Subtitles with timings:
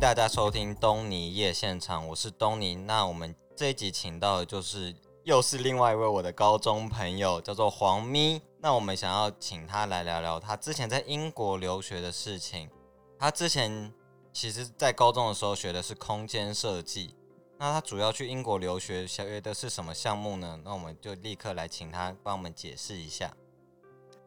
[0.00, 2.74] 大家收听东尼夜现场，我是东尼。
[2.74, 8.40] 那我们这一集请到的就是又是另外一位我的高中朋友，叫做黄咪。
[8.60, 12.70] 那我们想要请他来聊聊他之前在英国留学的事情。
[13.18, 13.92] 他之前
[14.32, 17.14] 其实在高中的时候学的是空间设计。
[17.58, 20.58] 那他主要去英国留学学的是什么项目呢？
[20.64, 23.30] 那我们就立刻来请他帮我们解释一下。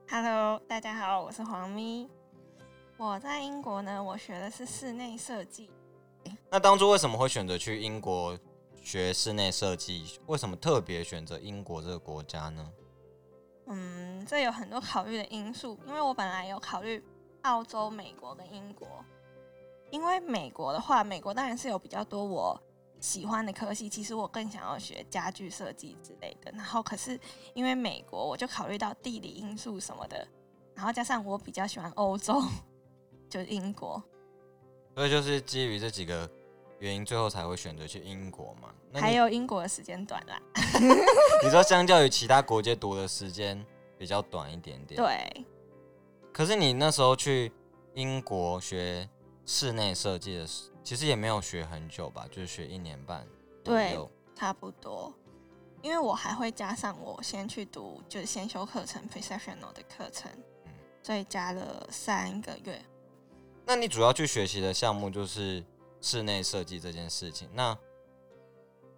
[0.07, 2.07] Hello，大家好，我是黄咪。
[3.03, 5.69] 我在英国呢，我学的是室内设计。
[6.49, 8.39] 那当初为什么会选择去英国
[8.81, 10.21] 学室内设计？
[10.27, 12.71] 为什么特别选择英国这个国家呢？
[13.67, 17.03] 嗯，这有很多考虑的因素，因为我本来有考虑
[17.41, 18.87] 澳洲、美国跟英国。
[19.91, 22.57] 因为美国的话，美国当然是有比较多我
[23.01, 26.49] 喜欢的科系，其实我更想要学家具设计之类的。
[26.53, 27.19] 然后可是
[27.53, 30.25] 因为美国，我就考虑到地理因素什么的，
[30.73, 32.41] 然后加上我比较喜欢欧洲，
[33.33, 33.99] 就是英国。
[34.93, 36.29] 所以就是基于这几个
[36.77, 38.69] 原因，最后才会选择去英国嘛。
[38.91, 40.39] 那你还有英国的时间短啦
[41.43, 43.65] 你说，相较于其他国家读的时间
[43.97, 45.01] 比较短一点点。。
[45.01, 45.45] 对，
[46.31, 47.51] 可是你那时候去
[47.95, 49.09] 英国学
[49.47, 53.25] 室内设计的时，其实也没有学很久吧，就是学一年半
[53.63, 54.11] 左对右。
[54.35, 55.11] 差不多。
[55.81, 60.31] 因为我还会加上我先去读就是先修课程 professional 的课程，
[60.65, 62.79] 嗯所以加了三个月。
[63.65, 65.63] 那你主要去学习的项目就是
[66.01, 67.49] 室内设计这件事情。
[67.53, 67.77] 那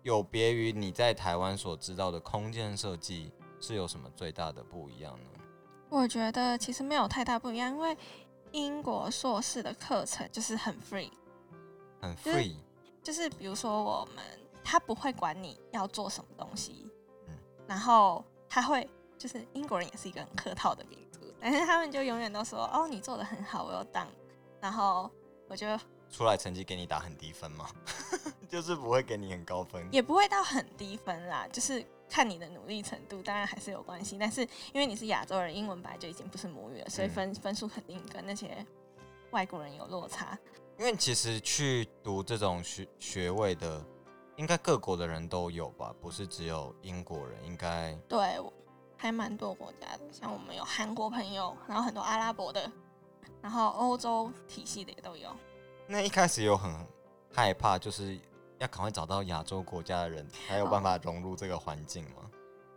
[0.01, 5.41] 有别于你在台湾所知道的空间设计，是有什么最大的不一样呢？
[5.89, 7.97] 我觉得其实没有太大不一样，因为
[8.51, 11.11] 英国硕士的课程就是很 free，
[12.01, 12.55] 很 free，
[13.03, 14.23] 就是比如说我们
[14.63, 16.87] 他不会管你要做什么东西，
[17.27, 17.37] 嗯
[17.67, 24.07] 然后他会就是英国人也是一个很客套的民族，但是他们就永远都说哦你做的很好，我有当，
[24.65, 25.07] 然后
[25.47, 25.67] 我就
[26.09, 27.69] 出来成绩给你打很低分吗？
[28.49, 29.87] 就是不会给你很高分。
[29.91, 34.17] 也不会到很低分啦，就是看你的努力程度，当然还是有关系。
[34.19, 34.41] 但是
[34.73, 38.65] 因为你是亚洲人，英文本来就已经不是母语了，所以嗯分、分数肯定跟那些
[39.29, 40.35] 外国人有落差。
[40.79, 43.85] 因为其实去读这种学学位的，
[44.35, 47.45] 应该各国的人都有吧，不是只有英国人。
[47.45, 48.51] 应该对，我
[48.97, 52.71] 还蛮多国家的，像我们有韩国朋友，然后很多阿拉伯的，
[53.45, 55.29] 然后欧洲体系的也都有。
[55.85, 56.73] 那一开始有很
[57.31, 58.19] 害怕，就是
[58.57, 62.27] 要赶快找到亚洲国家的人，才有办法融入这个环境吗？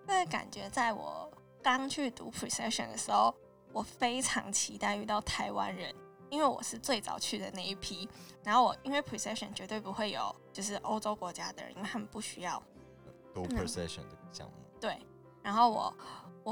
[0.07, 1.27] 那个感觉，在我
[1.63, 3.35] 刚去读 precession 的时候，
[3.73, 5.91] 我非常期待遇到台湾人，
[6.29, 8.07] 因为我是最早去的那一批。
[8.45, 12.63] 然后我因为 precession 绝对不会有就是欧洲国家的人，因为他们不需要。
[13.33, 14.99] 读嗯 precision 这个项目，对，
[15.43, 15.95] 然后我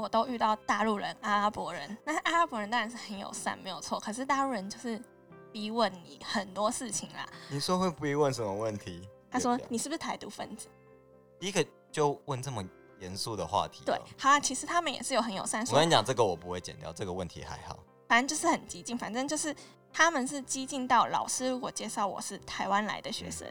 [0.01, 1.97] 我都遇到大陆人、阿拉伯人。
[2.05, 3.99] 那阿拉伯人当然是很友善，没有错。
[3.99, 5.01] 可是大陆人就是
[5.51, 7.27] 逼问你很多事情啦。
[7.49, 9.07] 你说会逼问什么问题？
[9.29, 10.67] 他说：“你是不是台独分子
[11.39, 12.63] 第一个就问这么
[12.99, 17.77] 严肃的话题、？”对，，好啊，其实他们也是有很友善，我跟你讲，这个我不会剪掉，这个问题还好。
[18.07, 19.53] 反正就是很激进，反正就是
[19.91, 23.45] 他们是激进到老师如果介绍我是台湾来的学生，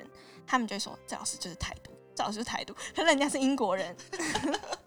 [0.46, 3.94] 他们就会说这老师就是台独，这老师就是台独，可 人家是英国人，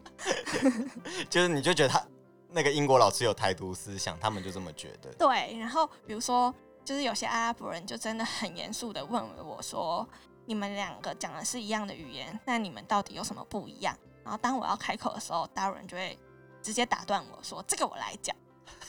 [1.30, 2.04] 就是你就觉得他
[2.52, 5.12] 那个英国老师有台独思想，他们就这么觉得。
[5.14, 5.58] 对。
[5.60, 6.54] 然后比如说，
[6.84, 10.08] 就是有些阿拉伯人就真的很严肃的问我说
[10.46, 16.18] ：“你们两个讲的是一样的语言，那你们到底有什么不一样？”然后当我要开口的时候，大陆人就会
[16.62, 18.36] 直接打断我说：“这个我来讲。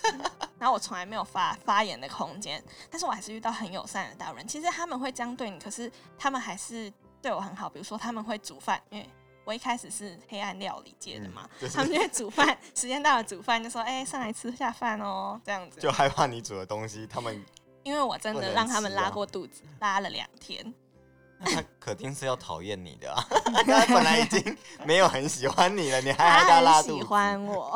[0.58, 4.46] ”然后我从来没有发发言的空间，但是我还是遇到很友善的大陆人。
[4.46, 6.92] 其实他们会这样对你，可是他们还是
[7.22, 7.68] 对我很好。
[7.68, 9.08] 比如说他们会煮饭，因为
[9.44, 17.44] 我一开始是黑暗料理界的嘛，嗯 就是他们就会煮饭，时间到了煮饭就说：“哎、上来吃下饭哦。”这样子，就害怕你煮的东西，他们
[17.82, 20.72] 因为我真的让他们拉过肚子，拉了两天。
[21.42, 23.24] 那他肯定是要讨厌你的啊！
[23.64, 26.94] 他本来已经没有很喜欢你了，你还害他拉肚子。
[26.96, 27.72] 喜欢我，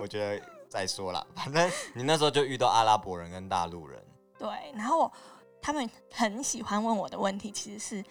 [0.00, 4.02] 我觉得再说了，反正你那时候就遇到阿拉伯人跟大陆人，
[4.36, 4.48] 对。
[4.74, 5.12] 然后我
[5.60, 8.04] 他们很喜欢问我的问题，其实是：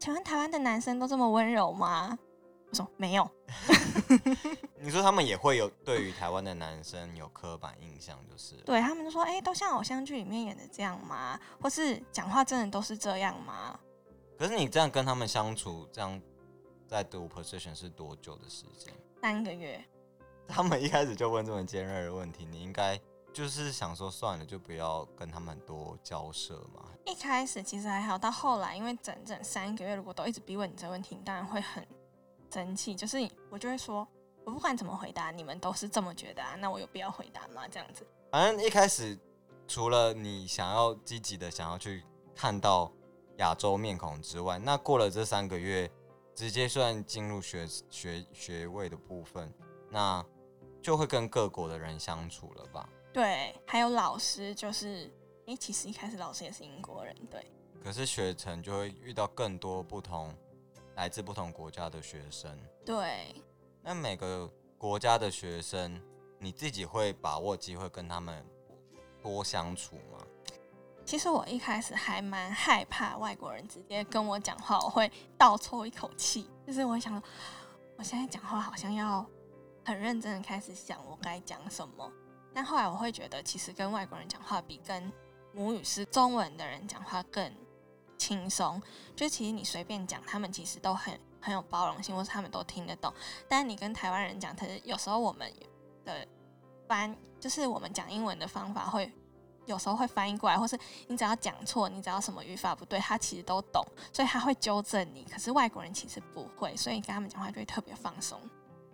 [0.00, 2.18] 请问台湾的男生都这么温柔吗？
[2.70, 3.30] 我说没有，
[4.80, 11.38] 你说他们也会有对于台湾的男生有刻板印象，就是对他们就说：哎、都像偶像剧里面演的这样吗？
[11.60, 13.78] 或是讲话真的都是这样吗？
[14.38, 16.18] 可是你这样跟他们相处，这样
[16.88, 18.94] 在读 position 是多久的时间？
[19.20, 19.84] 三个月，
[20.48, 22.98] 他们一开始就问这么尖锐的问题，你应该
[23.32, 26.84] 就是想说算了，就不要跟他们多交涉嘛。
[27.06, 31.86] 一开始其实还好，到后来因为整整三个月，如果都一直逼问你这个问题，你当然会很
[32.52, 32.94] 生气。
[32.94, 33.18] 就是
[33.48, 34.06] 我就会说，
[34.44, 37.66] 我不管怎么回答，你们都是这么觉得啊，那我有必要回答吗？
[37.70, 38.06] 这样子。
[38.32, 39.18] 反正一开始
[39.66, 42.04] 除了你想要积极的想要去
[42.34, 42.92] 看到
[43.38, 45.90] 亚洲面孔之外，那过了这三个月，
[46.34, 49.52] 直接算进入学学学位的部分，
[49.88, 50.24] 那
[50.82, 52.88] 就会跟各国的人相处了吧？
[53.12, 55.12] 对，还有老师，就是
[55.46, 57.44] 诶，其实一开始老师也是英国人，对。
[57.82, 60.34] 可是学成就会遇到更多不同
[60.96, 63.34] 来自不同国家的学生，对。
[63.82, 64.46] 那每个
[64.76, 66.00] 国家的学生，
[66.38, 68.44] 你自己会把握机会跟他们
[69.22, 70.18] 多相处吗？
[71.04, 76.48] 其实我一开始还蛮害怕外国人直接跟我讲话，我会倒抽一口气。
[76.64, 77.20] 就是我想，
[77.96, 79.26] 我现在讲话好像要
[79.84, 82.12] 很认真的开始想我该讲什么。
[82.52, 85.12] 但后来我会觉得，其实跟外国人讲话比跟
[85.52, 87.52] 母语是中文的人讲话更
[88.18, 88.82] 轻松。
[89.14, 93.12] 就其实你随便讲，他们其实都很很有包容性，或是他们都听得懂。
[93.48, 95.52] 但你跟台湾人讲，可是有时候我们
[96.04, 96.26] 的
[96.88, 99.10] 翻，就是我们讲英文的方法会
[99.66, 105.24] 有时候会翻译过来，或是你只要讲错，你只要什么语法不对，他其实都懂，所以他会纠正你。
[105.24, 108.40] 可是外国人其实不会，所以跟他们讲话就会特别放松。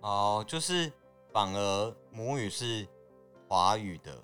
[0.00, 0.92] 哦，就是
[1.32, 2.86] 反而母语是。
[3.48, 4.22] 华语的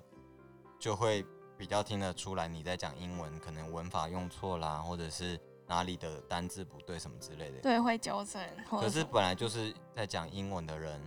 [0.79, 1.25] 就会
[1.57, 7.61] 比较听得出来你在讲英文，可能文法用错啦，或者是哪里的单字不对什么之类的。
[7.61, 8.41] 对，会纠正。
[8.69, 10.99] 可是本来就是在讲英文的人，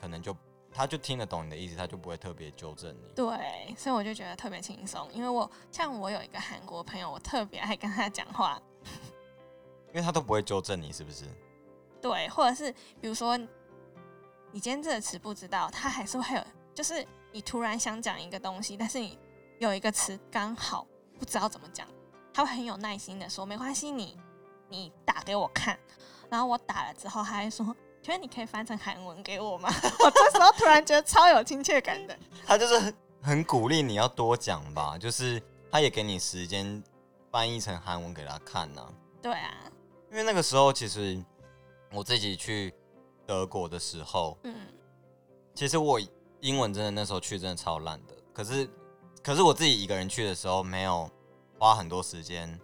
[0.00, 0.34] 可能就
[0.72, 3.12] 他就听得懂你的意思，他就不会特别纠正你。
[3.14, 8.58] 对，所以我就觉得特别轻松，因为我像我有一个韩国朋友，我特别爱跟他讲话，
[9.92, 11.26] 因为他都不会纠正你，是不是？
[12.00, 16.42] 对，或者是比如说你今天这个词不知道，他还是会有，
[16.74, 17.06] 就是。
[17.32, 19.18] 你突然想讲一个东西，但是你
[19.58, 20.86] 有一个词刚好
[21.18, 21.86] 不知道怎么讲，
[22.32, 24.16] 他会很有耐心的说：“没关系，你
[24.68, 25.78] 你打给我看。”
[26.30, 27.66] 然后我打了之后，他还说
[28.02, 29.68] ：“觉得你可以翻成韩文给我吗？”
[30.04, 32.18] 我这时候突然觉得超有亲切感的。
[32.46, 36.82] 他就是很鼓励你要多讲吧，就是他也给你时间
[37.30, 38.94] 翻译成韩文给他看呢。
[39.20, 39.54] 对啊，
[40.10, 41.22] 因为那个时候其实
[41.92, 42.72] 我自己去
[43.26, 44.54] 德国的时候，嗯，
[45.54, 46.00] 其实我。
[46.40, 48.68] 英文真的那时候去真的超烂的，可是
[49.22, 51.10] 可是我自己一个人去的时候，没有
[51.58, 52.58] 花很多时间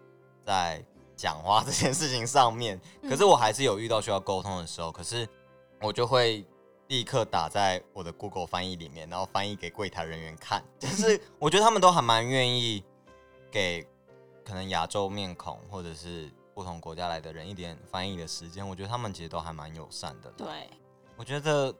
[0.44, 0.84] 在
[1.16, 2.80] 讲话这件事情上面。
[3.02, 5.28] 可是我还是有遇到需要沟通的时候，可是
[5.80, 6.46] 我就会
[6.86, 10.64] 立刻打在我的 Google 翻译里面，然后翻译给柜台人员看。
[10.78, 12.84] 就是我觉得他们都还蛮愿意
[13.50, 13.84] 给
[14.44, 18.66] 可能亚洲面孔或者是不同国家来的人一点翻译的时间。
[18.66, 20.30] 我觉得他们其实都还蛮友善的。
[20.36, 20.46] 对，
[21.16, 21.74] 我觉得。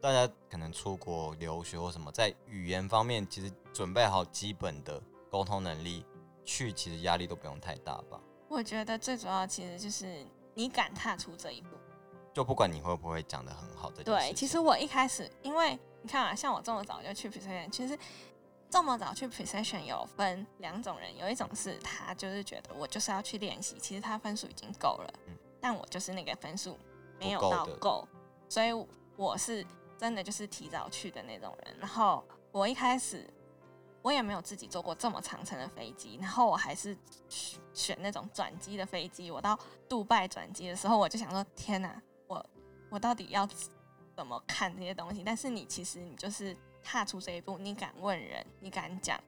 [0.00, 5.00] 大家可能出国留学或什么，在语言方面其实准备好基本的
[5.30, 6.04] 沟通能力，
[6.44, 8.18] 去其实压力都不用太大吧。
[8.48, 11.76] 我觉得最主要其实就是你敢踏出这一步，
[12.32, 13.92] 就不管你会不会讲的很好。
[13.92, 17.98] 这对，其实我一开始，因为你看啊，像我这么早就去 precision，其实
[18.70, 26.78] 这么早去 precision 有分两种人，有一种是他就是觉得我就是要去练习，其实他分数已经够了，嗯，但我就是那个分数
[27.18, 28.08] 没有到够，
[28.48, 28.72] 所以
[29.16, 29.62] 我是。
[30.00, 33.28] 真的就是提早去的那种人，然后我一开始
[34.00, 36.96] 我也没有自己坐过这么长程的飞机，然后我还是
[37.28, 39.30] 选选那种转机的飞机。
[39.30, 42.42] 我到杜拜转机的时候，我就想说：天哪，我
[42.88, 43.46] 我到底要
[44.16, 45.22] 怎么看这些东西？
[45.22, 49.22] 但是你其实你就是踏出这一步，你敢问人，你敢讲，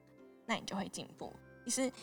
[0.47, 1.31] 那你就会进步。
[1.65, 1.93] 其实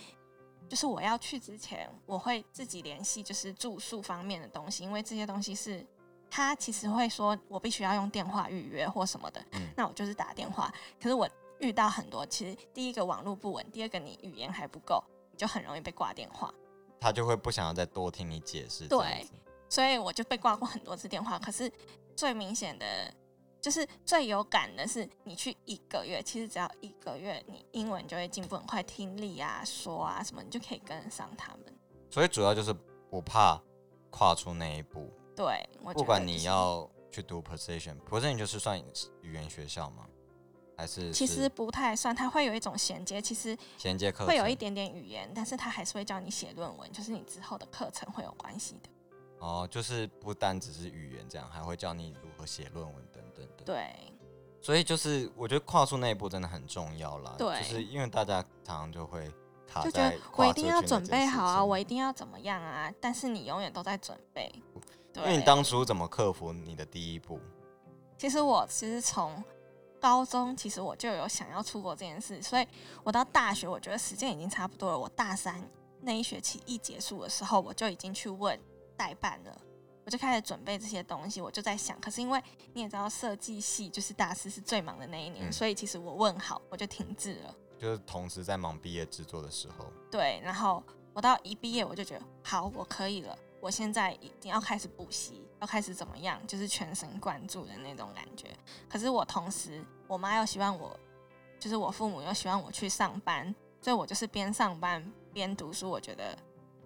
[0.69, 5.85] 就是我要去之前，我会自己联系，就是住宿方面的东西，因为这些东西是。
[6.31, 9.45] 他其实会说，我必须要用电话预约或什么的，
[9.77, 10.73] 那我就是打电话。
[11.03, 15.03] 可是我遇到很多，其实第一个网络不稳，第二个你语言还不够，
[15.37, 16.55] 就很容易被挂电话。
[17.01, 18.87] 他就会不想要再多听你解释。
[18.87, 19.27] 对，
[19.69, 21.39] 所以我就被挂过很多次电话。
[21.39, 21.71] 可是
[22.15, 22.87] 最明显的，
[23.61, 31.75] 就是最有感的是，你去一个月，其实只要一个月，你英文就会进步很快，听力啊、说啊什么，你就可以跟得上他们。
[32.11, 32.73] 所以主要就是
[33.11, 33.61] 不怕
[34.11, 35.11] 跨出那一步。
[35.41, 38.79] 对，不管你要去读 position，position 就是算
[39.23, 40.07] 语言学校吗？
[40.77, 48.91] 还是其实不太算，它会有一种衔接，其实衔接课会有一点点语言，但是它还是会教你写论文，就是你之后的课程会有关系的。
[49.39, 53.65] 哦，就是不单只是语言这样，还会教你如何写论文等等的。
[53.65, 53.91] 对，
[54.61, 57.35] 所以就是我觉得跨出那一步真的很重要啦。
[57.39, 59.33] 对，就是因为大家常常就会。
[59.85, 62.93] 就觉得我一定要准备好啊，我一定要怎么样啊？
[63.01, 64.53] 但是你永远都在准备，
[65.17, 67.41] 因为你当初怎么克服你的第一步？
[68.17, 69.43] 其实我其实从
[70.01, 72.67] 高中，其实我就有想要出国这件事，所以
[73.03, 74.99] 我到大学，我觉得时间已经差不多了。
[74.99, 75.63] 我大三
[76.01, 78.59] 那一学期一结束的时候，我就已经去问
[78.97, 79.61] 代办了，
[80.05, 81.41] 我就开始准备这些东西。
[81.41, 87.55] 我就在想，可是因为你也知道，设计系就是大四是最忙的那一年，所以其实我问好，我就停滞了。
[87.79, 90.83] 就是同时在忙毕业制作的时候，对，然后
[91.15, 98.49] 我到一毕业我就觉得好，我可以了，我现在一定要开始补习，要开始怎么样，就是全神贯注的那种感觉。
[98.89, 100.99] 可是我同时，我妈又希望我，
[101.59, 105.91] 就是我父母又希望我去上班，所以我就是边上班边读书。
[105.91, 106.37] 我觉得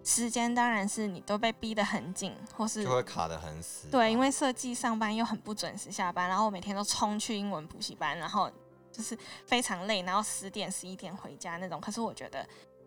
[0.03, 3.87] 时间当然是你都被逼得很紧，或是就会卡得很死。
[3.89, 8.51] 对，因为设计上班又很不准时下班，然后我每天都冲去英文补习班，然后
[8.91, 11.79] 就是非常累，然后十点十一点回家那种。
[11.79, 12.45] 可是我觉得，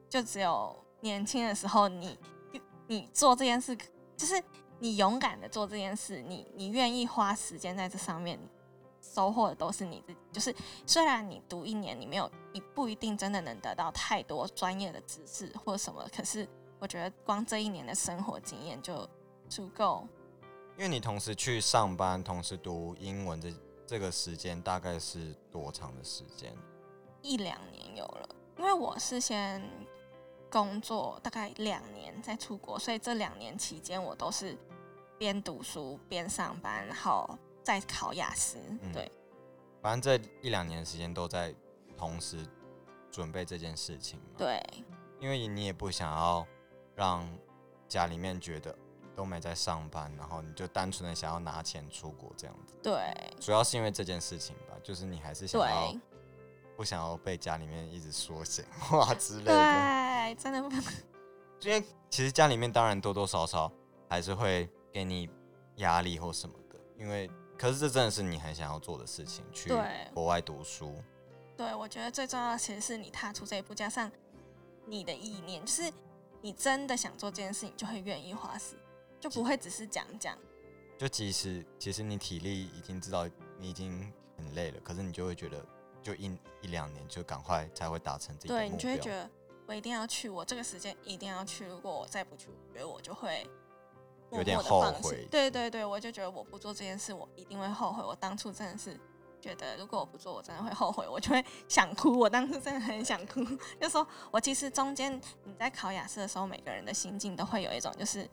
[0.08, 2.18] 就只有年轻的时候，你
[2.88, 3.78] 你做这件事，
[4.16, 4.42] 就是
[4.80, 8.36] 你勇敢的做这件事，你你愿意花时间在这上面，
[9.00, 10.18] 收获的都是你自己。
[10.32, 10.52] 就是
[10.84, 16.48] 虽然你读一年，你没有，你不一定真的能得到太多专业的知识或什么，可是。
[16.80, 19.04] 我觉得光这一年的生活经验就
[19.48, 20.06] 足够，
[20.76, 23.52] 因为你同时去上班，同时读英文，这
[23.84, 26.56] 这个时间大概是多长的时间？
[27.20, 28.28] 一两年有了，
[28.58, 29.60] 因为我是先
[30.50, 34.56] 工作大概两年再出国，所以这两年期间我都是
[35.18, 38.58] 边读书边上班，然后再考雅思。
[38.92, 39.10] 对，
[39.80, 41.54] 反正这一两年时间都在
[41.96, 42.46] 同时
[43.10, 44.20] 准备这件事情。
[44.36, 44.62] 对，
[45.20, 46.46] 因为你也不想要。
[46.98, 47.24] 让
[47.86, 48.76] 家里面觉得
[49.14, 52.74] 都没在上班，然后你就单纯的想要拿钱出国这样子。
[52.82, 55.94] 对，主要是因为这件事情吧，就是你还是想要
[56.78, 59.52] 不想要被家里面一直说闲话 之类的。
[59.52, 60.80] 对，真的不能。
[61.62, 63.68] 因为其实家里面当然多多少少
[64.08, 65.28] 还是会给你
[65.78, 69.72] 压力或什么的，因为可是这真的是你很想要做的事情，去
[70.14, 70.94] 国外读书。
[71.56, 74.08] 对，我觉得最重要的其实是你踏出这一步，加上
[74.86, 75.92] 你的意念，就是。
[76.40, 78.76] 你真的想做这件事情，就会愿意花时，
[79.18, 80.38] 就不会只是讲讲。
[80.96, 85.66] 就即使其实你体力已经知道你已经很累了，可是你就会觉得，
[86.02, 86.26] 就一
[86.60, 89.28] 一两年就赶快才会达成自己的对你就会觉得
[89.66, 91.66] 我一定要去，我这个时间一定要去。
[91.66, 93.46] 如果我再不去，我觉得我就会
[94.32, 95.26] 有点后悔。
[95.30, 98.02] 对对对，我就觉得我不做这件事，我一定会后悔。
[98.02, 98.98] 我当初真的是。
[99.40, 102.18] 觉得如果我不做，我真的会后悔，我就会想哭。
[102.18, 103.40] 我当初真的很想哭，
[103.80, 105.14] 就说我其实中间
[105.44, 108.28] 你在考雅思的时候，每个人的心境都会有一种，就是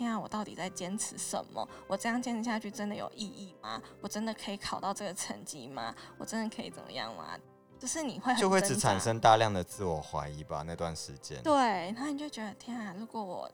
[0.00, 1.68] 天啊，我到底在坚持什么？
[1.86, 3.82] 我这样坚持下去真的有意义吗？
[4.00, 5.94] 我真的可以考到这个成绩吗？
[6.16, 7.38] 我真的可以怎么样吗？
[7.78, 10.64] 就是你会就会只产生大量的自我怀疑吧？
[10.66, 11.52] 那段时间，对，
[11.92, 13.50] 然后你就觉得天啊，如果我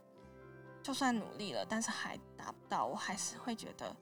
[0.83, 3.95] 就算努力了，但是还达不到，我还是会觉得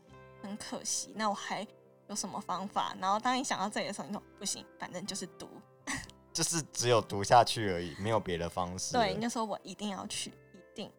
[0.43, 1.15] 很可惜。
[1.17, 1.67] 那我还。
[2.07, 2.95] 有什么方法？
[3.01, 5.49] 然后当你想到这里的时候，你说不行，反正就是读，
[6.35, 8.93] 就是只有读下去而已，没有别的方式。
[8.93, 10.93] 对，你就说我一定要去，一定。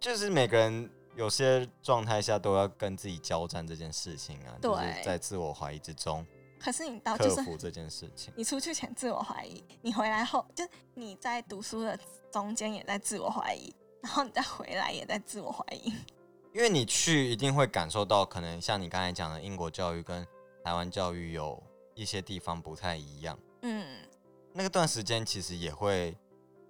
[0.00, 6.24] 就是每个人有些状态下都要跟自己交战这件事情啊，就是在自我怀疑之中。
[6.58, 10.64] 可是你到克服这件事情，你出去前自我怀疑，你回来后就
[10.94, 11.98] 你在读书的
[12.32, 15.92] 中间也在自我怀疑，然后你再回来也在自我怀疑。
[16.54, 20.26] 因为你去一定会感受到，可能像你刚才讲的，英国教育跟
[20.64, 21.62] 台湾教育有
[21.94, 23.38] 一些地方不太一样。
[23.60, 23.86] 嗯，
[24.54, 26.16] 那个段时间其实也会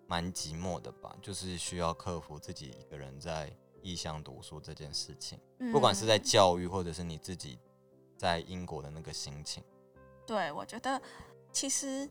[0.06, 5.38] 蛮寂寞的吧，就是需要克服自己一个人在异乡读书这件事情，
[5.72, 7.58] 不管是在教育或者是你自己
[8.16, 9.62] 在英国的那个心情。
[10.26, 11.00] 对，我觉得
[11.52, 12.08] 其实。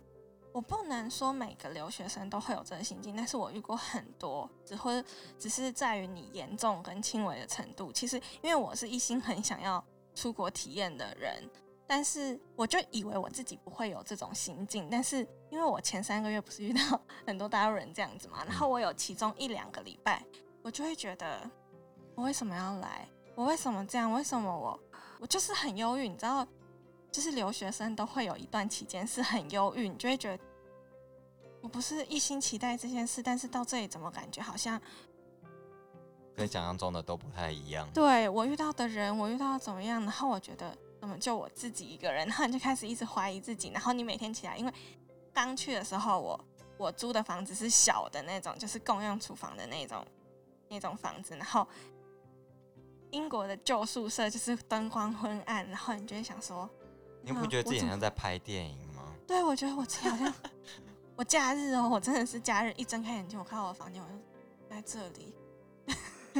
[0.51, 5.03] 我不能说每个留学生都会有这个心境，但是我遇过很多，只会
[5.37, 7.91] 只是在于你严重跟轻微的程度。
[7.91, 11.43] 其实，因为我是一心很想要出国体验的人，
[11.87, 14.87] 但是我就以为我自己不会有这种心境。
[14.89, 20.23] 但是，因为我前三个月不是遇到 很多大陆人这样子嘛，然后我有其中一两个礼拜，
[20.61, 21.49] 我就会觉得，
[22.15, 23.07] 我为什么要来？
[23.35, 24.11] 我为什么这样？
[24.11, 24.79] 为什么我
[25.19, 26.07] 我就是很忧郁？
[26.07, 26.45] 你知道？
[27.11, 30.43] 就是留学生都会有一段期间是很忧郁，你就会觉得
[31.61, 34.81] 我不是一心期待这件事，但是到这里怎么感觉好像
[36.35, 37.89] 跟想象中的都不太一样。
[37.93, 40.77] 对我遇到的人，我遇到怎么样，然后我觉得
[41.19, 44.73] 就我自己一个人， 然后你就开始一直怀疑自己，然后你每天起来，因为
[45.33, 46.45] 刚去的时候我
[46.77, 50.05] 我租的房子是小的那种，就是共用厨房的那种
[50.69, 51.67] 那种房子，然后
[53.11, 56.69] 英国的旧宿舍就是灯光昏暗，然后你就会想说。
[57.27, 59.11] 你不觉得自己像在拍电影吗？
[59.25, 60.31] 对，我觉得我自己好像
[61.17, 64.13] 我假日哦，我真的是假日一睁开眼睛，我看到我的房间，我就
[64.69, 65.33] 在这里，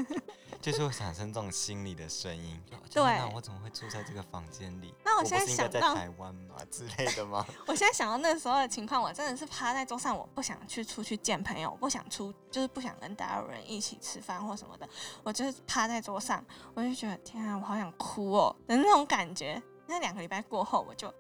[0.62, 2.60] 就是会产生这种心理的声音。
[2.92, 4.94] 对，那我怎么会住在这个房间里？
[5.04, 7.46] 那我现在想到台湾嘛之类的吗？
[7.68, 14.88] 我现在想到那时候的情况，我真的是趴在桌上，我不想去出去见朋友，我不想出，就是不想跟大陆人一起吃饭或什么的，
[15.24, 19.62] 我就是趴在桌上，我就觉得天啊，我好想哭哦的那种感觉。
[19.88, 21.14] 那两个礼拜过后，我就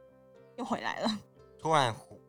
[0.56, 1.20] 又回来了。
[1.60, 2.20] 突然，突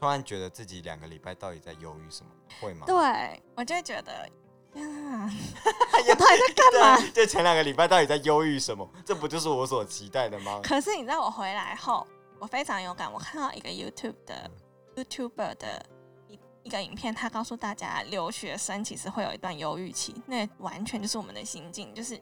[0.00, 2.30] 突然觉得自己两个礼拜到底在犹豫什么？
[2.60, 2.84] 会吗？
[2.86, 4.28] 对我就觉得
[4.74, 5.30] 呀，
[6.08, 7.00] 我到底在干嘛？
[7.12, 8.88] 对，就前两个礼拜到底在忧郁什么？
[9.04, 10.60] 这不就是我所期待的吗？
[10.62, 12.06] 可是你知道我回来后，
[12.38, 13.12] 我非常有感。
[13.12, 14.50] 我看到一个 YouTube 的
[14.96, 15.86] YouTuber 的
[16.28, 22.20] 一一个影片，他告诉大家，留学生其实会有一段忧郁期，那完全就是我们的心境，就是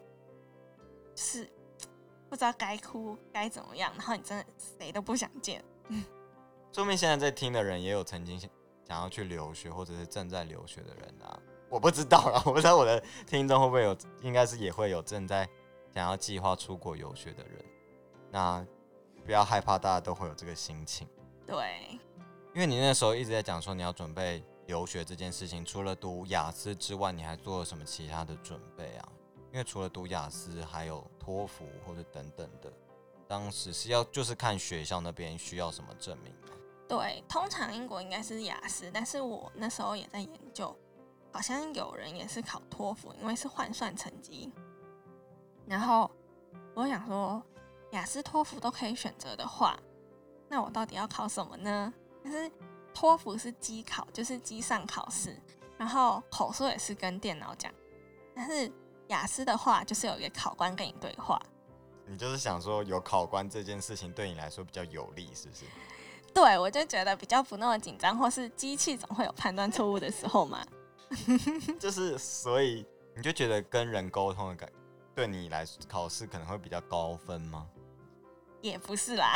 [1.14, 1.50] 是
[2.28, 4.44] 不知道该哭该怎么样，然后你真的
[4.78, 5.64] 谁都不想见。
[6.72, 8.48] 说明现在在听的人也有曾经想
[8.88, 11.38] 想要去留学，或者是正在留学的人啊。
[11.72, 15.48] 我不知道啦，我不知道我的听众会不会有，应该是也会有正在
[15.94, 17.64] 想要计划出国游学的人。
[18.30, 18.62] 那
[19.24, 21.08] 不要害怕，大家都会有这个心情。
[21.46, 21.98] 对，
[22.52, 29.08] 因为你那时候一直在讲说你要准备留学这件事情，除了读雅思之外，你还做了什么其他的准备啊？
[29.50, 32.70] 因为除了读雅思，还有托福或者等等的。
[33.26, 36.48] 当时是要就是看学校那边需要什么证明吗？
[36.86, 40.76] 对，通常英国应该是雅思，但是我那时候也在研究，
[41.32, 44.52] 好像有人也是考托福，因为是换算成绩。
[45.66, 46.10] 然后
[46.74, 47.42] 我想说，
[47.92, 49.78] 雅思、托福都可以选择的话，
[50.48, 51.92] 那我到底要考什么呢？
[52.22, 52.50] 但是
[52.92, 55.36] 托福是机考，就是机上考试，
[55.78, 57.72] 然后口说也是跟电脑讲，
[58.34, 58.70] 但是
[59.08, 61.40] 雅思的话，就是有一个考官跟你对话。
[62.06, 65.64] 你就是想说有考官这件事情对你来说比较有利，是不是？
[66.34, 70.66] 对，我就觉得比较不那么紧张，或是机器总会有判断错误的时候嘛。
[71.78, 74.70] 就是所以你就觉得跟人沟通的感，
[75.14, 77.66] 对你来说考试可能会比较高分吗？
[78.60, 79.34] 也不是啦，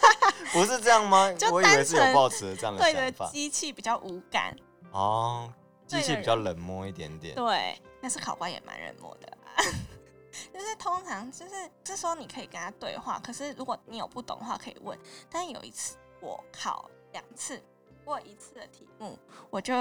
[0.52, 1.30] 不是这样吗？
[1.34, 4.56] 就我以为是有抱持这样的想法机器比较无感。
[4.92, 5.52] 哦，
[5.86, 7.34] 机器比较冷漠一点点。
[7.34, 9.62] 对，但是考官也蛮冷漠的啦。
[10.50, 14.98] 就是通常就是这时候你可以跟他对话，可是如果你有不懂的话可以问。
[15.30, 17.62] 但有一次我考两次，
[18.06, 19.18] 过一次的题目
[19.50, 19.74] 我就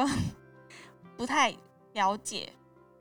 [1.21, 1.55] 不太
[1.93, 2.51] 了解，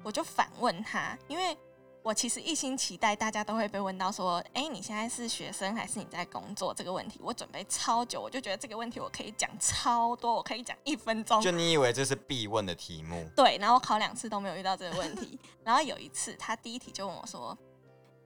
[0.03, 1.57] 我就反问他，因为
[2.03, 11.41] 我其实一心期待大家都会被问到说，哎，你现在是学生还是你在工作这个问题，我准备超久，我就觉得这个问题我可以讲超多，我可以讲一分钟。
[11.41, 15.41] 就你以为这是必问的题目，对，然后我考两次都没有遇到这个问题。
[15.65, 17.57] 然后有一次，他第一题就问我说：“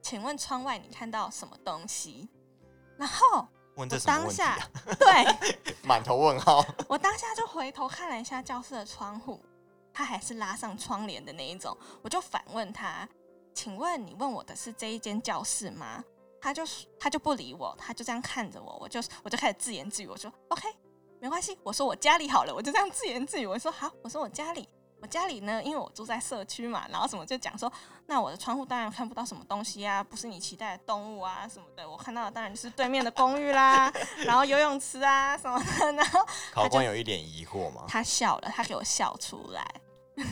[0.03, 2.27] 请问窗外你看到什么东西？”
[2.99, 4.69] 然后问这我什么问题、当下啊？
[4.99, 6.61] 对 满头问号。
[6.89, 9.43] 我当下就回头看了一下教室的窗户，
[9.95, 11.75] 他还是拉上窗帘的那一种。
[12.03, 13.07] 我就反问他
[13.55, 16.03] ：“请问你问我的是这一间教室吗？”
[16.41, 16.63] 他就
[16.99, 20.67] 他就不理我，他就这样看着我，我就我就开始自言自语，我说：“OK，
[21.19, 24.67] 没关系。”我说：“我家里好了。”我就这样自言自语，我说：“好。”我说：“我家里。”
[25.01, 27.71] 我家里呢，因为我住在社区嘛，然后什么就讲说，
[28.07, 33.91] 那我的窗户当然看不到什么东西啊，不是你期待的动物啊什么的，我看到的当然就是对面的公寓啦，
[34.25, 39.63] 然后游泳池啊什么的，然后考官有一点疑惑嘛，他笑了，他给我笑出来，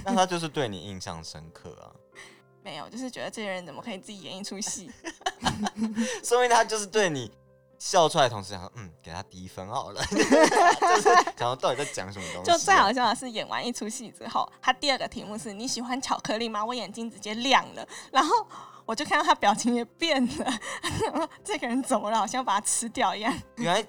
[0.05, 1.91] 那他就是对你印象深刻啊，
[2.63, 4.91] 没有，就是觉得这些人怎么可以自己演一出戏？
[6.23, 7.31] 说明他就是对你
[7.77, 11.03] 笑出来，同时想说，嗯，给他低分好了， 就是
[11.37, 12.53] 想说到底在讲什么东西、啊。
[12.53, 16.63] 就最好笑的是，演完一出戏之后，他第二个题目是你喜欢巧克力吗？
[16.63, 18.33] 我眼睛直接亮了，然后
[18.85, 20.59] 我就看到他表情也变了，
[21.43, 22.17] 这个人怎么了？
[22.17, 23.85] 好像把他吃掉一样，原来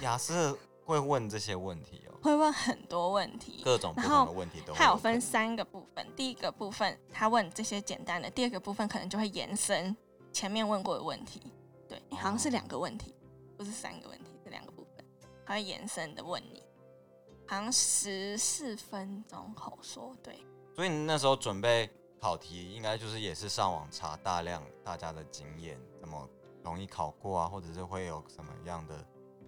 [0.00, 3.60] 雅思会问这些问题哦，会问很多问题。
[3.62, 9.94] 各种不同的问题都会它有分三个部分，第一个部分他问这些简单的，第二个部分可能就会延伸
[10.32, 11.52] 前面问过的问题。
[11.86, 13.14] 对，好像是两个问题，
[13.58, 15.04] 不是三个问题，是两个部分，
[15.44, 16.62] 他会延伸的问你，
[17.46, 20.16] 好像十四分钟口说。
[20.22, 20.42] 对，
[20.74, 26.26] 所以你那时候准备考题，应该就是也是上网查大量大家的经验，怎么
[26.62, 29.04] 容易考过啊，或者是会有什么样的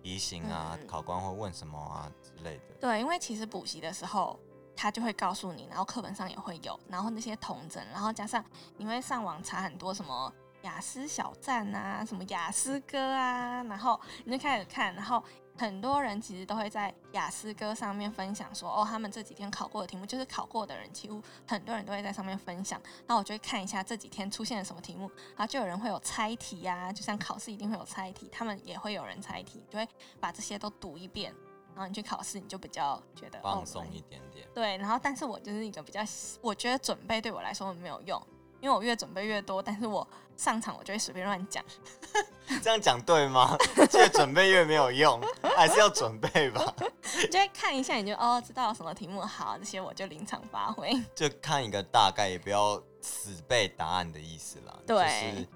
[0.07, 2.75] 题型啊，嗯考官会问什么啊之类的。
[2.81, 4.39] 对，因为其实补习的时候，
[4.77, 8.45] 他就会告诉你，然后课本上也会有，然后那些童真，然后加上
[8.77, 15.21] 你会上网查很多什么雅思小站啊，什么雅思歌啊，然后你就开始看，然后
[15.59, 29.89] 很多人其实都会在雅思歌上面分享说，哦，他们这几天考过的题目，就是考过的人几乎很多人都会在上面分享，那我就会看一下这几天出现了什么题目，然后就有人会有猜题呀、就像考试一定会有猜题，他们也会有人猜题，就会
[30.21, 31.35] 把这些都读一遍。
[31.75, 36.01] 然后你去考试，你就比较觉得放松哦一点点，对，然后但是我就是一个比较，
[36.41, 38.19] 我觉得准备对我来说没有用，
[38.63, 41.65] 因为我越准备越多，但是我上场我就会随便乱讲。
[42.63, 43.57] 这样讲对吗？
[43.95, 45.21] 越准备越没有用，
[45.57, 46.75] 还是要准备吧。
[47.31, 50.93] 就会看一下，你就哦知道有什么题目好，这些我就临场发挥。
[51.15, 54.79] 就看一个大概，也不要死背答案的意思啦。
[54.87, 55.49] 对就是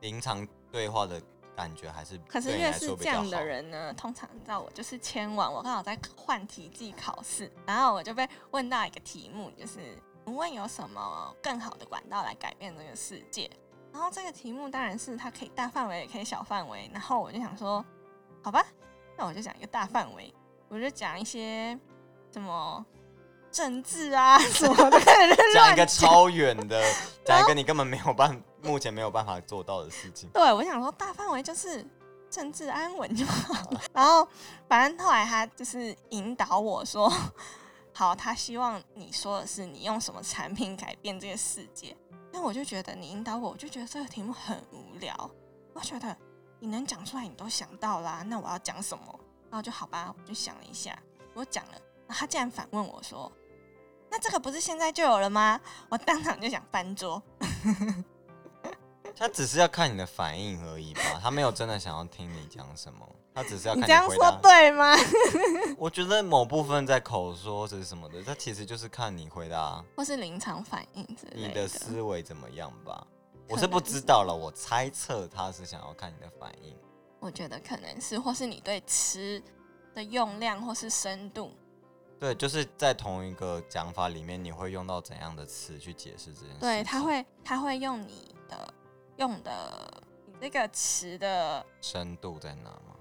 [0.00, 1.20] 临场对话的
[1.56, 3.04] 感觉还是可是越是这。
[3.04, 9.78] 样的人呢，通常你知道我就是签完，我刚好在换题季考试，然后我就被问到一个题目，就是
[10.26, 13.50] 请问有什么更好的管道来改变这个世界？
[13.96, 16.90] 然后这个题目当然是它可以大范围，也可以小范围。
[16.92, 17.82] 然后我就想说，
[18.42, 18.62] 好吧，
[19.16, 20.32] 那我就讲一个大范围，
[20.68, 21.76] 我就讲一些
[22.30, 22.84] 什么
[23.50, 25.00] 政治啊什么的，
[25.54, 26.84] 讲一个超远的，
[27.24, 30.28] 讲一个你根本没有办，目前没有办法做到的事情。
[30.28, 31.82] 对，我想说大范围就是
[32.28, 33.70] 政治安稳就好。
[33.94, 34.28] 然后
[34.68, 37.10] 反正后来他就是引导我说，
[37.94, 41.96] 好，他希望你说的是你用什么产品改变这个世界。
[42.36, 45.30] 那我就觉得你引导我，我就觉得这个题目很无聊。
[45.72, 46.14] 我觉得
[46.60, 49.20] 你能讲出来，你都想到啦，那我要讲什么？
[49.50, 50.98] 然后就好吧，我就想了一下，
[51.32, 51.72] 我讲了，
[52.06, 53.32] 然后他竟然反问我说
[54.12, 57.22] ：“那这个不是现在就有了吗？”我当场就想翻桌。
[59.16, 64.38] 他只是要看你的反应而已吧，他没有真的想要听你讲什么， 他只是要看你这样说。
[64.42, 64.94] 对吗？
[65.78, 73.06] 我觉得某部分在口说是什么的，他其实就是看你回答或是临场反应之类的你的思维怎么样吧。
[73.48, 76.76] 我是不知道了，我猜测他是想要看你的反应。
[77.20, 79.42] 我觉得可能是，或是你对吃
[79.94, 81.52] 的用量或是深度，
[82.20, 86.60] 对，就是在同一个讲法里面，你会用到怎样的词去解释这件事情？
[86.60, 88.74] 对，他会他会用你的
[89.16, 92.96] 用的你这个词的，深度在哪吗？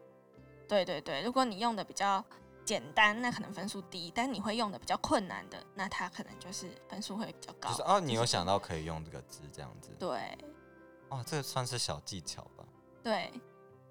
[0.67, 2.23] 对对对，如果你用的比较
[2.63, 7.69] 简单，那可能分数低；但你会用的比较困难的，那它可能就是分数会比较高。
[7.69, 9.89] 就是哦，你有想到可以用这个字这样子？
[9.99, 10.38] 对
[11.10, 12.65] 哦，这算是小技巧吧，
[13.04, 13.32] 对，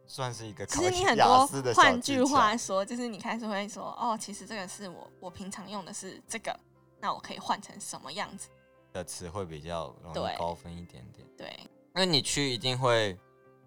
[0.06, 6.58] 算是一个其考实你很多换句话说，就是你开始会说，哦，其实这个是我我平常用的是这个，
[6.98, 8.48] 那我可以换成什么样子？
[8.92, 11.26] 的词会比较容对易高分一点点。
[11.36, 13.16] 对，那你去一定会，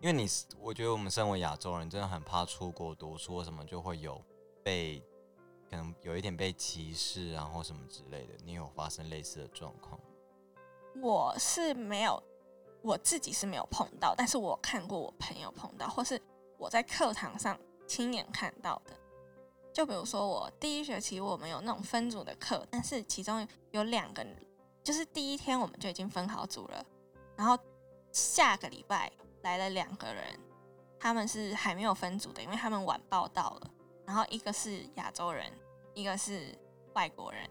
[0.02, 0.28] 因为你，
[0.60, 4.22] 我觉得我们身为亚洲人，真的很怕出国读书，什么就会有
[4.62, 5.02] 被
[5.70, 8.34] 可能有一点被歧视啊，或什么之类的。
[8.44, 9.98] 你有发生类似的状况？
[11.02, 12.22] 我是没有，
[12.82, 16.22] 我自己是没有碰到，但是我看过我朋友碰到，或是
[16.58, 18.94] 我在课堂上亲眼看到的。
[19.72, 24.28] 就比如说我第一学期我们有那种分组的课，但是其中有两个，
[24.84, 26.86] 就是第一天我们就已经分好组了，
[27.38, 27.58] 然后
[28.18, 29.12] 下个礼拜
[29.44, 30.40] 来了两个人，
[31.00, 33.72] 他们是还没有分组的，因为他们晚报到了，
[34.08, 35.52] 然后一个是亚洲人，
[35.94, 36.58] 一个是
[36.94, 37.48] 外国人。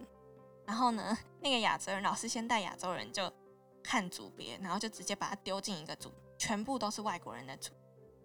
[0.66, 3.33] 然后呢，那个亚洲人老师先带亚洲人就
[3.81, 7.72] 看组别，然后就直接把他丢进一个组，全部都是外国人的组。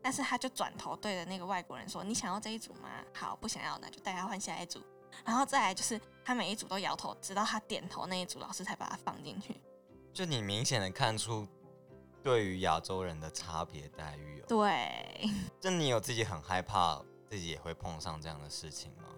[0.01, 2.89] 但是他就转头对着那个外国人说：“你想要这一组吗？
[3.13, 4.81] 好，不想要那就带他换下一组。”
[5.23, 9.61] 然后再来就是他每一组都摇头，直到他点头那一组，老师才把他放进去。
[10.11, 11.47] 就你明显的看出
[12.23, 14.45] 对于亚洲人的差别待遇哦。
[14.47, 15.29] 对，
[15.59, 19.09] 就你有自己很害怕自己也会碰上这样的事情吗？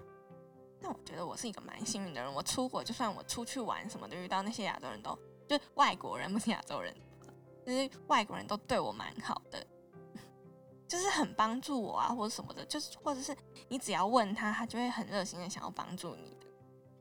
[0.80, 2.34] 那我觉得我是一个蛮幸运的人。
[2.34, 6.94] 我出国，就算我出去玩什么的，遇到那些亚洲人都，就外国人不是亚洲人，
[7.66, 9.66] 就是外国人都对我蛮好的，
[10.88, 13.34] 就是很帮助我啊，或者什么的，就是或者是
[13.70, 16.48] 你只要问他，他就会很热心的想要帮助你的。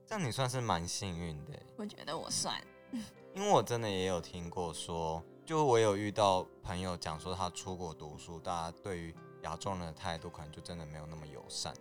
[0.06, 2.62] 这样你算是蛮幸运的，我觉得我算，
[3.34, 5.20] 因为我真的也有听过说，
[5.52, 11.74] 就我有遇到朋友讲说他出国读书，大家对于亚洲人的态度可能就真的没有那么友善，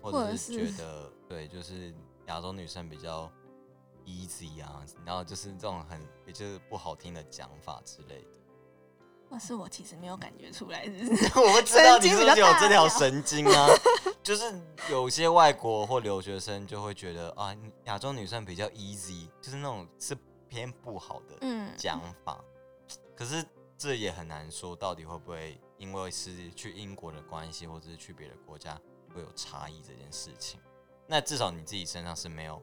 [0.00, 1.92] 或或者者是觉是得对，就是
[2.26, 3.28] 亚洲女生比较
[4.04, 8.28] easy 啊，然后就是这种很也就是不好听的讲法之类的。
[9.28, 11.40] 那是我其实没有感觉出来，是不是？
[11.40, 13.66] 我不知道你是不是有这条神经啊？
[14.22, 14.54] 就是
[14.88, 17.52] 有些外国或留学生就会觉得啊，
[17.86, 20.16] 亚洲女生比较 easy，就是那种是
[20.48, 22.40] 偏不好的嗯，讲法。
[23.16, 23.44] 可是
[23.76, 28.78] 这也很难说，到底会不会因为是去英国的关系，或者是去别的国家
[29.12, 30.60] 会有差异这件事情。
[31.06, 32.62] 那至少你自己身上是没有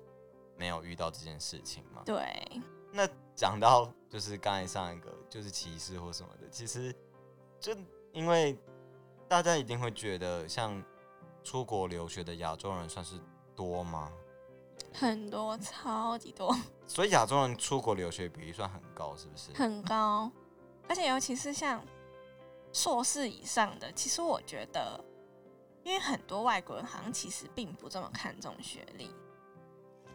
[0.57, 2.03] 没有遇到这件事情嘛？
[2.05, 2.61] 对，
[2.91, 6.93] 那讲到就是刚才上一个就是歧视或什么的，其实
[7.59, 7.75] 就
[8.11, 8.57] 因为
[9.27, 10.83] 大家一定会觉得，像
[11.43, 13.19] 出国留学的亚洲人算是
[13.55, 14.11] 多吗？
[14.93, 16.55] 很多，超级多。
[16.85, 19.51] 所以亚洲人出国留学比例算很高，是不是？
[19.53, 20.31] 很高，
[20.87, 21.83] 而且尤其是像
[22.71, 25.03] 硕士以上的，其实我觉得，
[25.83, 29.09] 因为很多外国人好像其实并不这么看重学历。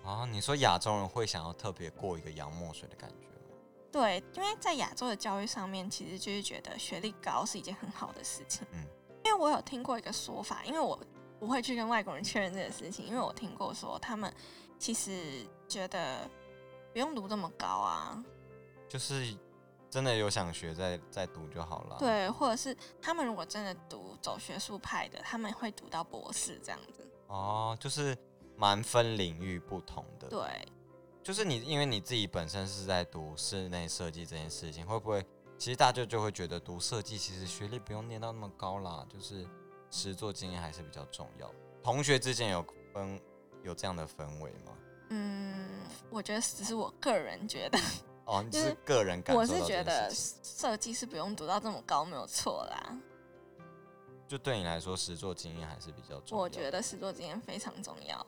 [0.04, 3.56] 啊，你说亚洲人会想要特别过一个洋墨水的感觉吗？
[3.90, 8.66] 对，因为在亚洲的教育上面，其实就是觉得学历高是一件很好的事情。
[8.72, 8.84] 嗯，
[9.24, 10.98] 因为我有听过一个说法，因为我
[11.38, 14.32] 不会去跟外国人确认这个事情，因为我听过说他们
[14.78, 16.28] 其实觉得
[16.92, 18.24] 不用读这么高啊。
[18.88, 19.36] 就是
[19.90, 27.06] 真的有想学再再读就好了。，对，或者是他们如果真的读走学术派的，他们会读到博士这样子。
[27.28, 28.16] 哦，就是
[28.56, 30.68] 蛮分领域不同的。，对，
[31.22, 35.24] 就是你因为你自己本身是在读室内设计这件事情，会不会
[35.56, 39.46] 其实大家就会觉得读设计其实学历不用念到那么高啦，就是
[39.90, 41.50] 实作经验还是比较重要。
[41.82, 43.20] 同学之间有分
[43.62, 44.72] 有这样的氛围吗？
[45.10, 47.78] 嗯，我觉得只是我个人觉得，
[48.28, 52.96] 哦，你就是是个人感受我是觉得设计是不用读到这么高，没有错啦。
[54.28, 56.44] 就对你来说，实作经验还是比较重要。
[56.44, 58.26] 我觉得实作经验非常重要。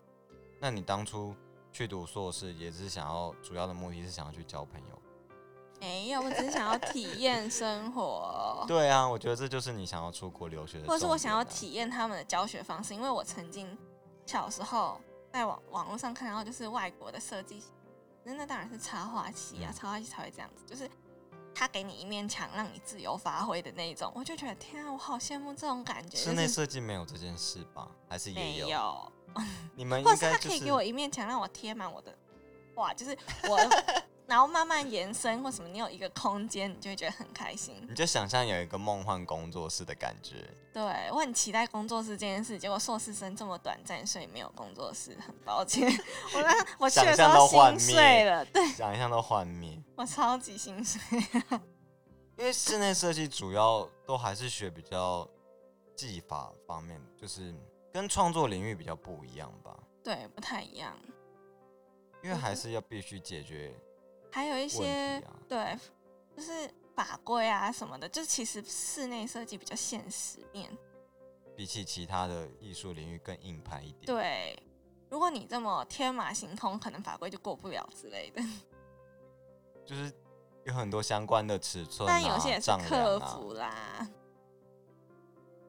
[0.59, 1.37] 那你当初
[1.71, 5.03] 去读硕士，也是想要主要的目的是想要去交朋友。
[5.79, 11.45] 没有，我只是想要体验生活， 对啊，我觉得这就是你想要出国留学的、或者是我想要。
[11.45, 13.77] 体验他们的教学方式，因为我曾经
[14.25, 14.99] 小时候
[15.31, 17.69] 在网网络上看到，就是外国的设计系，
[18.25, 20.89] 那那当然是插画系啊，嗯插画系才会这样子，就是
[21.55, 26.17] 他给你一面墙让你自由发挥的那一种，我就觉得天啊，我好羡慕这种感觉。
[26.17, 27.89] 室内设计没有这件事吧？
[28.09, 28.69] 还是没也有？
[28.69, 29.13] 有，
[29.75, 32.17] 你们或者他可以给我一面墙，让我贴满我的
[32.75, 33.17] 画，就是
[33.49, 33.57] 我，
[34.31, 37.85] 然后慢慢延伸或什么，你有一个空间，你就会觉得很开心。
[37.89, 40.49] 你就想象有一个梦幻工作室的感觉。
[40.73, 45.91] 对我很期待工作室这件事，结果硕士生这么短暂，所以没有工作室，很抱歉。
[46.33, 49.77] 我那我去的时想象候都幻心灭碎了，对想象都幻灭。
[49.97, 51.01] 我超级心碎。
[52.39, 55.29] 因为室内设计主要都还是学比较
[55.97, 57.53] 技法方面，就是
[57.93, 59.77] 跟创作领域比较不一样吧。
[60.05, 60.97] 对，不太一样。
[62.23, 63.75] 因为还是要必须解决
[64.31, 65.37] 还有一些啊。
[65.49, 65.79] 对，
[66.37, 70.71] 就是法规啊什么的，就其实室内设计比较现实面。
[71.57, 74.63] 比起其他的艺术领域更硬派一点。，对，
[75.11, 78.43] 如果你这么天马行空，可能法规就过不了之类的。
[79.85, 80.13] 就是
[80.65, 84.09] 有很多相关的尺寸、啊，但有些也是丈量克啊服啦。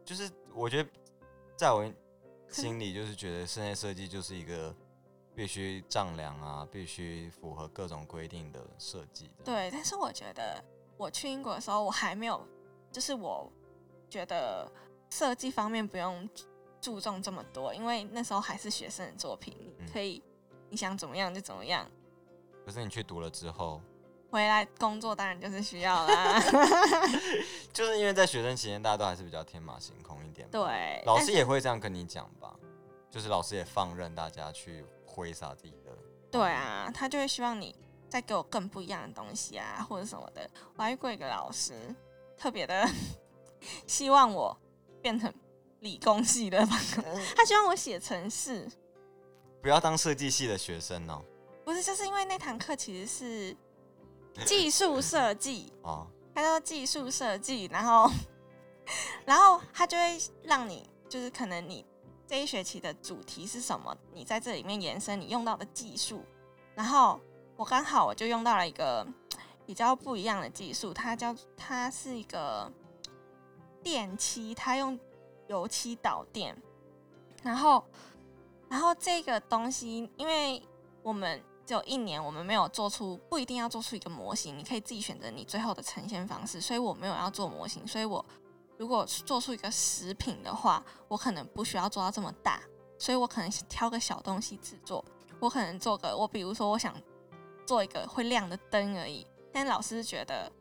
[0.06, 0.90] 就是我觉得
[1.58, 1.92] 在我
[2.50, 4.74] 心里，就是觉得室内设计就是一个
[5.36, 10.64] 必须丈量啊，必须符合各种规定的设计。，对，但是我觉得
[10.98, 12.46] 我去英国的时候，我还没有，
[12.92, 13.52] 就是我
[14.10, 14.70] 觉得
[15.10, 16.30] 设计方面不用
[16.82, 20.22] 注重这么多，因为那时候还是学生的作品，你嗯可以
[20.70, 21.90] 你想怎么样就怎么样。
[22.66, 23.82] 可是你去读了之后，
[24.30, 26.40] 回来工作当然就是需要啦，
[27.74, 32.56] 就是因为在学生期间，大家都还是比较天马行空一点。，对，老师也会这样跟你讲吧？
[33.10, 35.92] 就是老师也放任大家去挥洒自己的。
[36.32, 37.76] 对，啊，他就会希望你
[38.10, 40.50] 再给我更不一样的东西啊，或者什么的。
[40.76, 41.74] 我还遇过一个老师，
[42.38, 42.88] 特别的
[43.86, 44.58] 希望我
[45.02, 45.32] 变成
[45.82, 46.80] 理工系的吧，
[47.36, 48.70] 他希望我写程式。
[49.62, 51.22] 不要当设计系的学生哦。
[51.64, 53.58] 不是，就是因为那堂课其实是
[54.46, 58.10] 技术设计， 哦，他叫技术设计，然后
[59.26, 61.86] 然后他就会让你，就是可能你
[62.32, 66.24] 这一学期的主题是什么，你在这里面延伸你用到的技术，
[66.74, 67.20] 然后
[67.58, 69.06] 我刚好我就用到了一个
[69.66, 72.72] 比较不一样的技术，它叫它是一个
[73.84, 74.98] 电漆，它用
[75.50, 76.56] 油漆导电，
[77.44, 77.84] 然后
[78.70, 80.64] 然后这个东西，因为
[81.04, 86.62] 我们只有一年，我们没有做出不一定要做出一个模型，你可以自己选择你最后的呈现方式。
[86.62, 88.26] 所以我没有要做模型，所以我
[88.82, 92.60] 如果做出一个食品的话，我可能不需要做到这么大，
[92.98, 95.06] 所以我可能挑个小东西制作。
[95.40, 97.00] 我可能做个，我比如说我想
[97.64, 100.52] 做一个会亮的灯而已，但老师觉得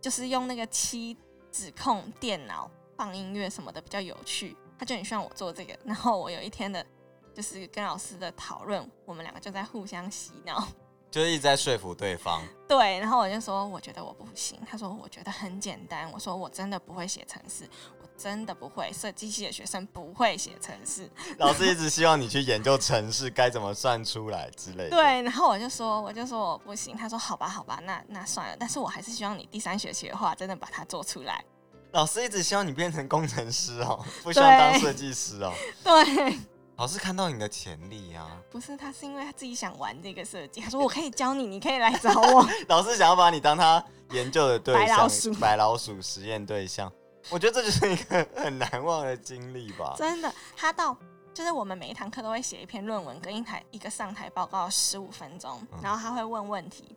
[0.00, 1.16] 就是用那个漆
[1.52, 5.78] 指控电脑放音乐什么的比较有趣，他就很希望我做这个。
[5.84, 6.84] 然后我有一天的。
[7.32, 10.68] 就是跟老师的讨论，我们两个就在互相洗脑，
[11.14, 12.42] 就是一直在说服对方。
[12.66, 14.58] 对，然后我就说，我觉得我不行。
[14.68, 16.10] 他说，我觉得很简单。
[16.10, 17.70] 我说，我真的不会写程式，
[18.02, 18.92] 我真的不会。
[18.92, 21.08] 设计系的学生不会写程式。
[21.38, 26.96] 老师一直希望你去研究程式该怎么算出来之类的。，对，然后我就说，我就说我不行。
[26.96, 28.56] 他说，好吧，好吧，那那算了。
[28.58, 31.44] 但是我还是希望你第三学期的话，真的把它做出来。
[31.92, 35.52] 老师一直希望你变成工程师哦，不希望当设计师哦。
[35.84, 36.36] 对，
[36.76, 40.60] 老师看到你的潜力啊，不是他是因为他自己想玩这个设计。
[40.60, 42.44] 他说， 我可以教你，你可以来找我。
[42.66, 46.90] 老师想要把你当他研究的对象，白老鼠白老鼠实验对象。
[47.30, 49.94] 我觉得这就是一个很难忘的经历吧。
[49.96, 50.96] 真的，他到
[51.32, 56.96] 就是我们每一堂课都会写一篇论文跟一台一个上台报告十五分钟，嗯然后他会问问题，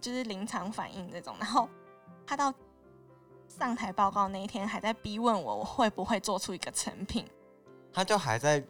[0.00, 1.36] 就是临场反应这种。
[1.38, 1.68] 然后
[2.26, 2.52] 他到
[3.46, 7.26] 上台报告那一天还在逼问我，我会不会做出一个成品？
[7.92, 8.62] 他就还在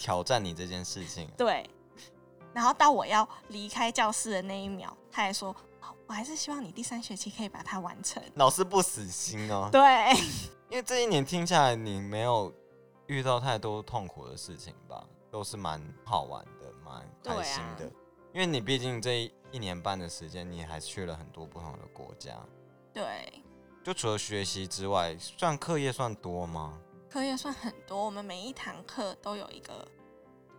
[0.00, 1.28] 挑战你这件事情。
[1.36, 1.68] 对。
[2.54, 8.20] 然后到我要离开教室的那一秒，他还说：“哦我还是希望你第三学期可以把它完成。
[8.34, 9.68] 老师不死心哦。
[9.70, 9.80] 对，
[10.70, 12.52] 因为这一年听下来，你没有
[13.06, 15.06] 遇到太多痛苦的事情吧？
[15.30, 17.84] 都是蛮好玩的，蛮开心的。
[17.84, 17.92] 啊
[18.32, 22.36] 因为你毕竟这一一年半的时间，你还去了很多不同的国家。
[22.94, 23.42] 对，
[23.82, 26.78] 就除了学习之外，算课业算多吗？
[27.10, 29.86] 课业算很多，我们每一堂课都有一个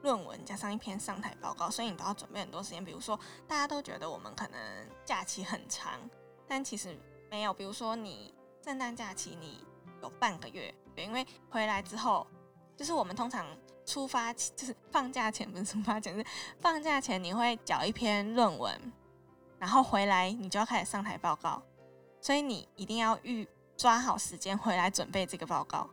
[0.02, 2.84] 论文加上一篇上台报告，所以你都要准备很多时间。
[2.84, 4.60] 比如说，大家都觉得我们可能
[5.06, 5.98] 假期很长，
[6.46, 6.94] 但其实
[7.30, 7.54] 没有。
[7.54, 9.64] 比如说，你圣诞假期你
[10.02, 12.28] 有半个月，对因为回来之后，
[12.76, 13.46] 就是我们通常
[13.86, 16.26] 出发就是放假前不是出发前，是
[16.60, 18.78] 放假前你会缴一篇论文，
[19.58, 21.64] 然后回来你就要开始上台报告，
[22.20, 25.90] 所以你一定要预抓好时间回来准备这个报告。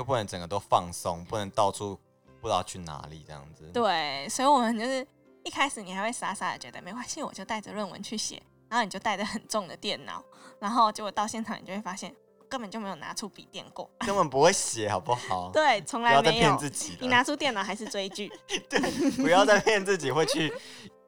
[0.00, 1.94] 又不能整个都放松，不能到处
[2.40, 3.70] 不知道去哪里这样子。
[3.70, 5.06] 对，所以我们就是
[5.44, 10.24] 一开始你还会傻傻的觉得没关系，我就带着论文去写，然后你就带着很重的电脑，
[10.58, 12.16] 然后结果到现场你就会发现
[12.48, 13.90] 根本就没有拿出笔电过。
[13.98, 15.50] 根本不会写，好不好？
[15.52, 16.48] 对，从不要再来没有。
[16.48, 18.32] 骗自己你，拿出电脑还是追剧？
[18.70, 18.80] 对
[19.22, 20.50] 不要再骗自己会去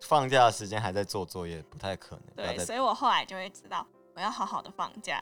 [0.02, 2.35] 放假的时间还在做作业，不太可能。
[2.37, 5.18] 对，所以我后来就会知道我要好好的放假。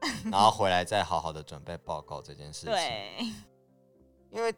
[0.30, 3.32] 然后回来再好好的准备报告这件事情。，对，
[4.30, 4.54] 因为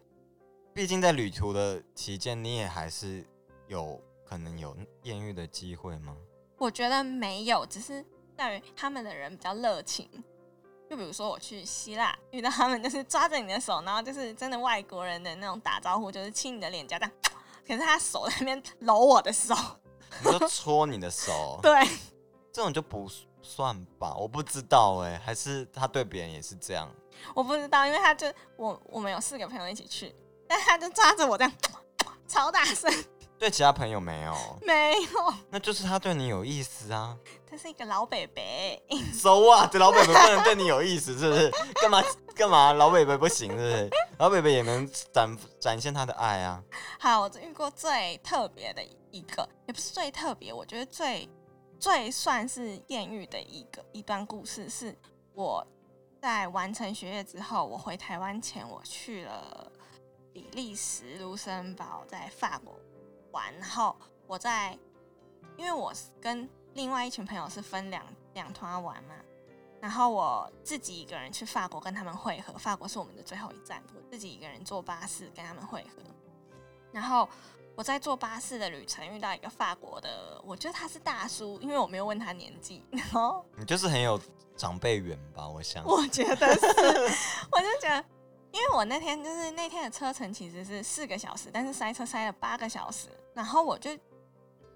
[0.73, 3.25] 毕竟在旅途的期间，你也还是
[3.67, 6.15] 有可能有艳遇的机会吗？
[6.57, 8.03] 我觉得没有，只是
[8.37, 10.09] 在于他们的人比较热情。
[10.89, 17.13] 就比如说我去希腊遇到他们，就是抓着你的手，然后就是真的外国人的那种打招呼，就是亲你的脸颊这样。
[17.65, 19.55] 可是他手在那边搂我的手，
[20.23, 21.83] 你就搓你的手， 对，
[22.51, 23.07] 这种就不
[23.43, 24.15] 算吧？
[24.15, 26.89] 我不知道哎、还是他对别人也是这样？
[27.35, 28.25] 我不知道，因为他就
[28.57, 30.15] 我我们有四个朋友一起去，
[30.47, 31.53] 但他就抓着我这样
[32.27, 32.91] 超大声，
[33.37, 37.15] 对其他朋友没有，没有，那就是他对你有意思啊。
[37.47, 38.81] 他是一个老北北。
[39.13, 39.71] so what？
[39.71, 41.51] 这老北北不能对你有意思，是不是？
[41.79, 42.01] 干嘛
[42.33, 42.73] 干嘛？
[42.73, 43.89] 老北北不行，是不是？
[44.17, 46.63] 老北北也能展展现他的爱啊。
[46.99, 51.29] 好，我遇过最特别的一个，也不是最特别，我觉得最
[51.83, 54.97] 最算是艳遇的一个一段故事，是
[55.33, 55.67] 我
[56.21, 59.69] 在完成学业之后，我回台湾前，我去了
[60.31, 62.79] 比利时、卢森堡，在法国
[63.31, 63.93] 玩，然后
[64.27, 64.79] 我在，
[65.57, 65.91] 因为我
[66.21, 69.15] 跟另外一群朋友是分两两团玩嘛。
[69.81, 76.01] 然后我自己一个人去法国跟他们会合，法国是我们的最后一站，我自己一个人坐巴士跟他们会合。
[76.93, 77.27] 然后
[77.75, 84.19] 我在坐巴士的旅程遇到一个法国的，我觉得他是大叔，因为我没有问他年纪，然后你就是很有
[84.55, 85.47] 长辈缘吧？
[85.47, 85.83] 我想。
[85.83, 86.67] 我觉得是，
[87.51, 88.05] 我就觉得，
[88.51, 93.89] 因为我那天就是那天的车程其实是四个小时，但是塞车塞了八个小时，然后我就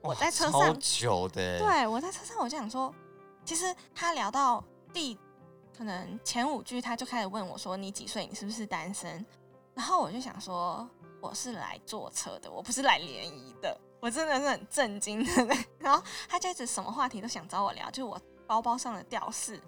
[0.02, 2.92] 我在车上，久的欸，对我在车上我就想说，
[3.46, 5.16] 其实他聊到第
[5.78, 9.24] 可能前五句，他就开始问我说你几岁，你是不是单身？
[9.76, 15.58] 然后我就想说我是来坐车的，我不是来联谊的，我真的是很震惊的。
[15.80, 19.60] 然后他就一直什么话题都想找我聊，就是我包包上的吊饰，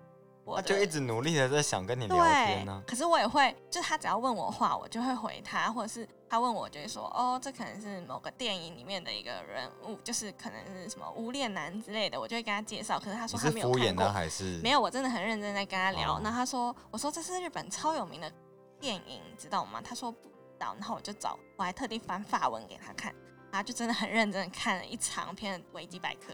[0.45, 12.99] 我他就一直努力的在想跟你聊天呢、，可是我也会，就是他只要问我话，我就会回他，或者是他问我，就会说，哦，这可能是某个电影里面的一个人物，就是可能是什么无恋男之类的，我就会跟他介绍。
[12.99, 16.15] 可是他说他你是敷衍呢，没有看过，还是没有，我真的很认真在跟他聊。
[16.15, 18.31] 哦那、他说，我说这是日本超有名的
[18.79, 19.81] 电影，你知道吗？
[19.83, 20.29] 他说不
[20.59, 23.15] 知道，然后我就找，我还特地翻法文给他看，
[23.49, 26.33] 然后就真的很认真的看了一长篇维基百科。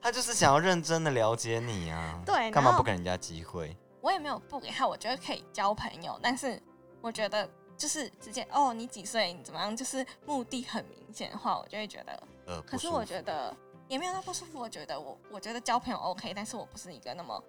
[0.00, 2.22] 他就是想要认真的了解你啊？
[2.24, 3.76] 对干嘛不给人家机会？
[4.00, 6.60] 我也没有不给他，我觉得可以交朋友，但是
[7.02, 12.22] 我觉得就是直接哦，你几岁，你怎么样，就是目的很明显的话，我就会觉得。
[12.46, 13.54] 呃，可是我觉得
[13.88, 17.44] 也没有那不舒服，我觉得我我觉得交朋友 OK，但是我不是一个那么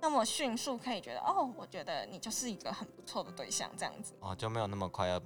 [0.00, 4.12] 那么迅速可以觉得哦，我觉得你就是一个很不错的对象这样子。
[4.20, 5.18] 哦就没有那么快要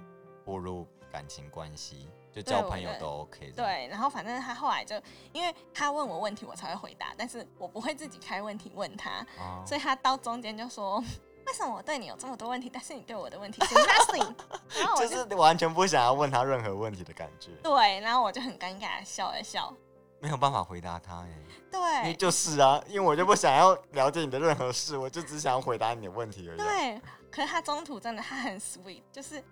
[0.43, 3.51] 步入感情关系，就交朋友都 OK。
[3.55, 4.95] 对，然后反正他后来就
[5.33, 11.03] 因为他问我问题，我才会回答，但是我不会自己开问题问他，哦，所以他到中间就说。
[11.47, 14.33] 为什么我对你有这么多问题，但是你对我的问题是 nothing？
[14.79, 19.75] 然后我就是完全不想要问他任何问题的感觉，对，然后我就很尴尬的笑了笑。
[20.19, 21.29] 没有办法回答他哎。
[21.73, 26.63] 因为对就是啊，因为我就不想要了解你的任何事，我就只想要回答你的问题而已啊。
[26.63, 29.43] 对，可是他中途真的他很 sweet，就是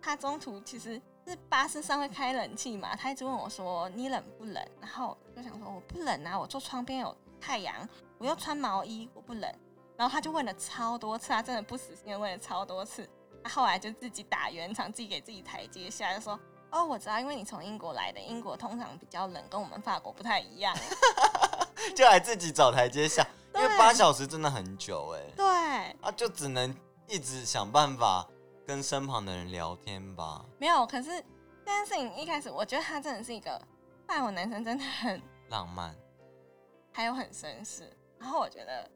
[0.00, 7.88] 他中途其实是巴士上会开冷气嘛，他一直问我说你冷不冷，然后就想说我不冷啊，我坐窗边有太阳，
[8.18, 9.52] 我又穿毛衣，我不冷。
[9.96, 13.08] 然后他就问了超多次，他真的不死心的问了超多次。
[13.42, 16.38] 他后来就自己打圆场，自己给自己台阶下，就说
[16.70, 20.72] ：“哦，我知道，因为你从英国来的，英国通常比较冷，跟我们法国不太一样。
[21.96, 25.46] ”就还自己找台阶下，因为八小时真的很久哎，对，
[26.00, 26.72] 啊，就只能
[27.08, 28.24] 一直想办法
[28.68, 30.44] 跟身旁的人聊天吧。
[30.58, 30.86] 没有。
[30.86, 31.08] 可是
[31.64, 33.58] 这件事情一开始，我觉得他真的是一个
[34.08, 35.96] 外国男生，真的很浪漫，
[36.92, 37.90] 还有很绅士。
[38.18, 38.86] 然后我觉得，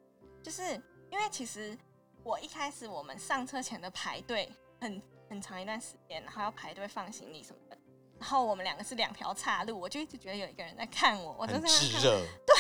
[0.42, 0.74] 就是
[1.10, 1.74] 因为其实
[2.22, 7.78] 我一开始我们上车前的排队很很长一段时间，然后要排队放行李什么的。
[8.20, 12.02] 然后我们两个是两条岔路，我就一直觉得有一个人在看我，我就很在那看。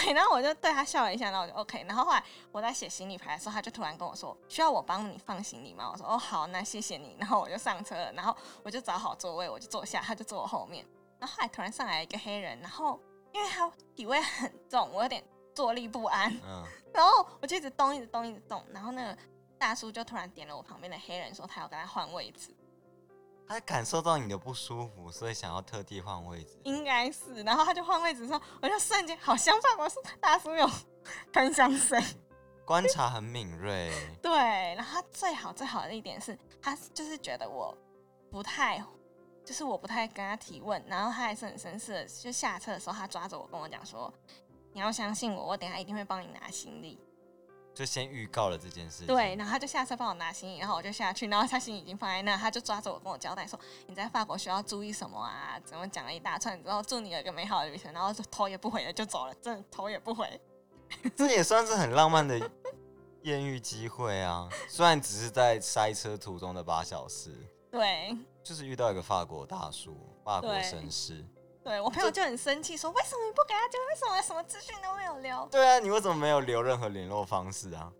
[0.14, 1.84] 然后我就对他笑了一下，然后我就 OK。
[1.86, 10.84] 然后后来我在写行李牌的时候，他就突然跟我说：“需要我帮你放行李吗？”我说：“哦，好，那谢谢你。”然后我就上车了，然后我就找好座位，我就坐下，他就坐我后面。
[11.18, 13.00] 然后后来突然上来一个黑人，然后
[13.32, 15.22] 因为他体味很重，我有点
[15.54, 18.64] 坐立不安，嗯，然后我就一直动，一直动，一直动。
[18.72, 19.16] 然后那个
[19.58, 22.54] 大叔就突然点了我旁边的黑人，说他要跟他换位置，
[23.48, 26.58] 他感受到你的不舒服，所以想要特地换位置。
[26.64, 27.42] 应该是。
[27.42, 30.68] 然后他就换位置的时候，我就瞬间好相反，我是大叔有
[31.32, 32.02] 喷香水。
[32.64, 34.32] 观察很敏锐， 对，
[34.76, 37.76] 然后他最好最好的一点是，他就是觉得我
[38.30, 38.82] 不太，
[39.44, 44.10] 就是我不太跟他提问，然后他还是很绅士的，就下车的时候，他抓着我跟我讲说
[44.72, 46.98] ：“你要相信我，我等一下一定会帮你拿行李。
[47.74, 49.06] 就先预告了这件事情。
[49.06, 53.58] 对，，然后他就下车帮我拿行李，然后我就下去，然后他行李已经放在那，他就抓着我跟我交代说
[53.88, 55.58] ：“你在法国需要注意什么啊？
[55.64, 60.40] 怎么讲了一大串然后，祝你有一个美好的旅程。”然后就头也不回的就走了，真的头也不回。
[61.16, 62.38] 这也算是很浪漫的
[63.22, 64.48] 艳遇机会啊。
[64.68, 67.34] 虽然只是在塞车途中的八小时，
[67.70, 68.14] 对，
[68.44, 71.24] 就是遇到一个法国大叔，法国对绅士。
[71.64, 73.80] 对我朋友就很生气，说：“为什么你不给他讲？
[73.86, 77.92] 为什么什么资讯都没有留？”对啊，你为什么没有留任何联络方式啊？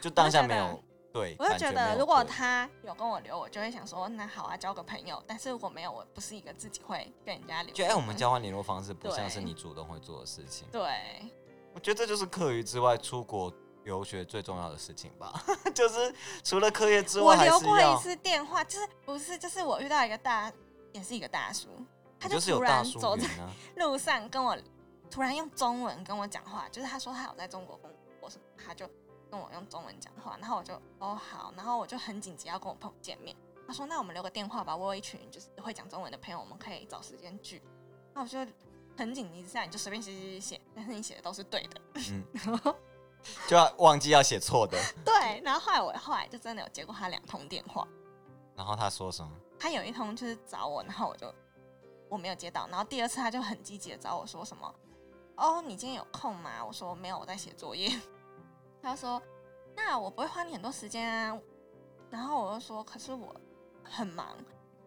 [0.00, 0.82] 就当下没有
[1.12, 5.22] 对，我就觉得，如果他有跟我留，我就会想说，那好啊，交个朋友。
[5.26, 7.72] 但是如果没有，我不是一个自己会跟人家留。
[7.72, 10.68] 就哎、我们交换联络方式不像是你主动会做的事情。
[10.70, 11.32] 对
[11.72, 13.52] 我觉得这就是课余之外出国
[13.84, 15.42] 留学最重要的事情吧，
[15.74, 16.12] 就是
[16.44, 20.52] 除了课业之外，我留过一次电话，就是不是就是我遇到一个大，
[20.92, 21.68] 也是一个大叔，
[22.18, 23.26] 他就突然走在。
[23.76, 24.56] 路上跟我
[25.10, 27.90] 突然用中文跟我讲话，就是他说他有在中国工
[28.20, 28.88] 作什么，他就
[29.30, 37.62] 跟我用中文讲话，然后我就哦好，然后我就很紧急要跟我朋友见面，他说那我们留个电话吧，我有一群就是会讲中文的朋友，我们可以找时间聚，
[38.14, 38.38] 那我就
[38.96, 42.24] 很紧急之下你就随便写写写写，但是你写的都是对的，嗯，
[43.48, 44.78] 就要忘记要写错的。
[45.04, 47.86] 对，然后后来我后来就真的有接过他两通电话，
[48.56, 49.30] 然后他说什么？
[49.58, 51.32] 他有一通就是找我，然后我就
[52.08, 54.74] 我没有接到，然后第二次他就很积极的找我说什么，
[55.36, 56.64] 哦，你今天有空吗？
[56.64, 57.90] 我说没有，我在写作业。
[58.82, 59.20] 他就说，
[59.76, 61.38] 那我不会花你很多时间啊。
[62.10, 63.34] 然后我就说，可是我
[63.84, 64.36] 很忙。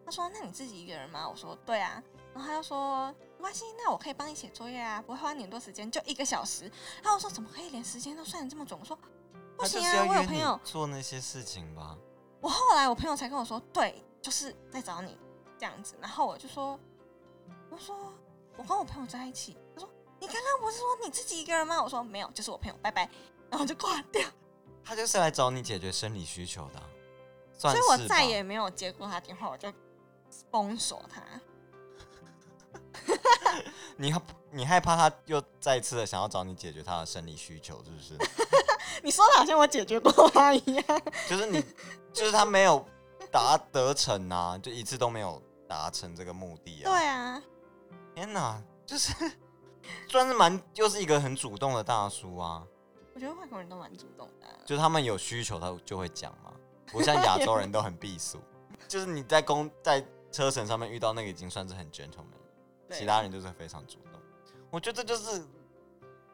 [0.04, 1.28] 他说，那你自己一个人吗？
[1.28, 2.02] 我说对啊。
[2.34, 3.06] 然后他就说，
[3.36, 6.64] 没关系，那我可以帮你写作业啊，不会花你很多时间，就一个小时。
[7.02, 8.78] 然后我说，怎么可以连时间都算的这么准？
[8.80, 8.98] 我说
[9.56, 10.58] 不行啊，我有朋友。
[10.64, 11.96] 做那些事情吧。
[12.40, 15.16] 我后来我朋友才跟我说，对，就是在找你
[15.58, 15.94] 这样子。
[16.00, 16.80] 然后我就说，
[17.72, 17.96] 我说
[18.56, 19.56] 我跟我朋友在一起。
[19.74, 21.82] 他说你刚刚不是说你自己一个人吗？
[21.82, 23.08] 我说没有，就是我朋友，拜拜。
[23.50, 24.22] 然后就挂掉，
[24.84, 26.88] 他就是来找你解决生理需求的啊、
[27.58, 29.72] 所以我再也没有接过他电话，我就
[30.50, 31.22] 封锁他。
[33.96, 38.16] 你害你害怕他又再次的想要找你解决他的生理需求，是不是？
[39.02, 40.84] 你说的好像我解决过他一样。
[41.28, 41.62] 就是你，
[42.12, 42.84] 就是他没有
[43.30, 46.90] 达得成啊，就一次都没有达成这个目的啊。
[46.90, 47.42] 对啊，
[48.14, 49.12] 天哪，就是
[50.08, 52.66] 算是蛮，就是一个很主动的大叔啊。
[53.14, 56.52] 我觉得外国人都蛮主动的啊、就是他们有需求，他就会讲嘛，
[56.86, 58.40] 不像亚洲人都很避俗。
[58.88, 62.40] 就是你在公在车程上面遇到那个已经算是很 gentleman，
[62.88, 64.20] 了其他人就是非常主动。
[64.70, 65.44] 我觉得这就是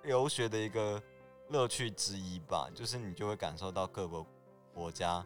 [0.02, 1.02] 留学的一个
[1.48, 4.24] 乐趣之一吧，就是你就会感受到各个
[4.72, 5.24] 国家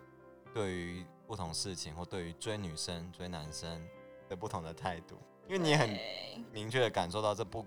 [0.55, 3.87] 对于不同事情或对于追女生、追男生
[4.29, 5.99] 的不同的态度，因为你很
[6.53, 7.67] 明确的感受到这不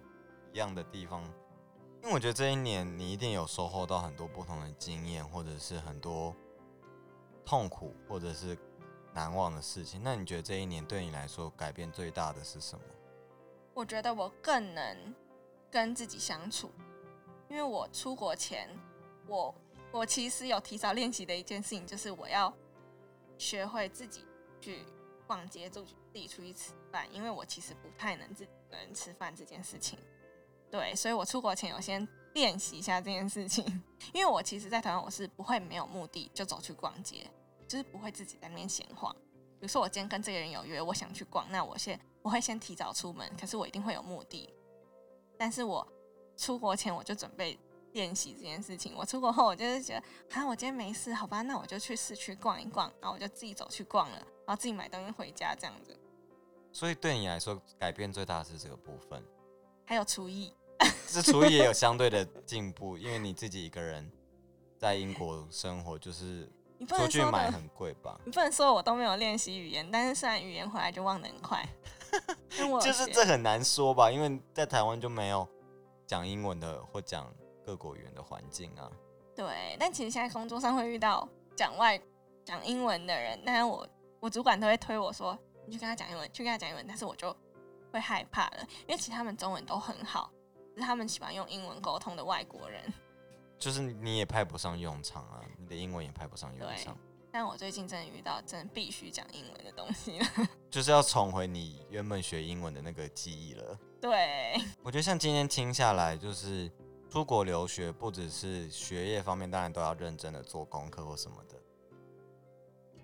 [0.53, 1.23] 一样的地方。
[2.01, 6.35] 因为我觉得这一年你一定有收获到很多不同的经验，或者是很多
[7.43, 8.55] 痛苦，或者是
[9.11, 10.01] 难忘的事情。
[10.03, 12.85] 那你觉得这一年对你来说改变最大的是什么？
[13.73, 15.15] 我觉得我更能
[15.71, 16.71] 跟自己相处，
[17.49, 18.69] 因为我出国前，
[19.27, 19.53] 我
[19.91, 22.53] 我其实有提早练习的一件事情，就是我要
[23.39, 24.23] 学会自己
[24.61, 24.85] 去
[25.25, 29.99] 逛街，自己自自己出去吃饭，因为我其实不太能自己一个人吃饭这件事情。
[30.71, 33.65] 对，所以我出国前有先练习一下这件事情，
[34.13, 37.29] 因为我其实，在台湾我是不会没有目的就走去逛街，
[37.67, 39.13] 就是不会自己在那边闲晃。
[39.59, 44.49] 比如说我今天跟这个人有约，我想去逛，那我先我会先提早出门，可是我一定会有目的。
[45.37, 45.85] 但是我
[46.37, 47.59] 出国前我就准备
[47.91, 48.95] 练习这件事情。
[48.95, 55.99] 我出国后，我就是觉得，啊，我今天没事，好吧，那我就去市区逛一逛，然后我就自己走去逛了，然后自己买东西回家这样子。
[56.75, 59.23] 所以对你来说，改变最大的是这个部分。
[59.85, 60.53] 还有厨艺，
[61.07, 64.11] 是厨艺也有相对的进步，因为你自己一个人
[64.77, 68.19] 在英国生活，就是你不出去买很贵吧？
[68.25, 71.65] 你不能说我都没有练习语言，但是虽然语言回来就忘得很快，
[72.83, 75.47] 就是学这很难说吧，因为在台湾就没有
[76.05, 77.33] 讲英文的或讲
[77.65, 78.91] 各国语言的环境啊。
[79.33, 81.97] 对，但其实现在工作上会遇到讲外
[82.43, 83.87] 讲英文的人，但是我
[84.19, 87.35] 我主管都会推我说，你去跟他讲英文，去跟他讲英文，但是我就
[87.91, 90.31] 会害怕了，因为其实他们中文都很好，
[90.73, 92.81] 只是他们喜欢用英文沟通的外国人。
[93.57, 96.97] 就是你也派不上用场啊，你的英文也派不上用场，
[97.31, 100.27] 但我最近真的遇到真的必须讲英文的东西了。
[100.69, 103.79] 就是要重回你原本学英文的那个记忆了。
[104.01, 106.69] 对，我觉得像今天听下来，就是
[107.09, 111.54] 出国留学，不只是学业方面，当然都要认真的做功课或什么的，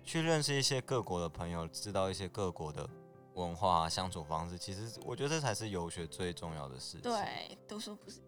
[0.04, 2.88] 去认识一些各国的朋友，知道一些各国的
[3.34, 4.58] 文化、啊、相处方式。
[4.58, 8.20] 其实我觉得这才是游学最重要的事情。，对，读书不是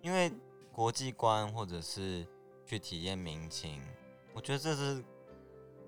[0.00, 0.32] 因为
[0.72, 2.26] 国际观或者是
[2.64, 3.82] 去体验民情，
[4.32, 5.04] 我觉得这是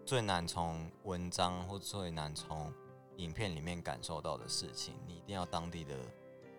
[0.04, 2.72] 最难从文章或最难从
[3.16, 4.94] 影片里面感受到的事情。
[5.06, 5.94] 你一定要当地的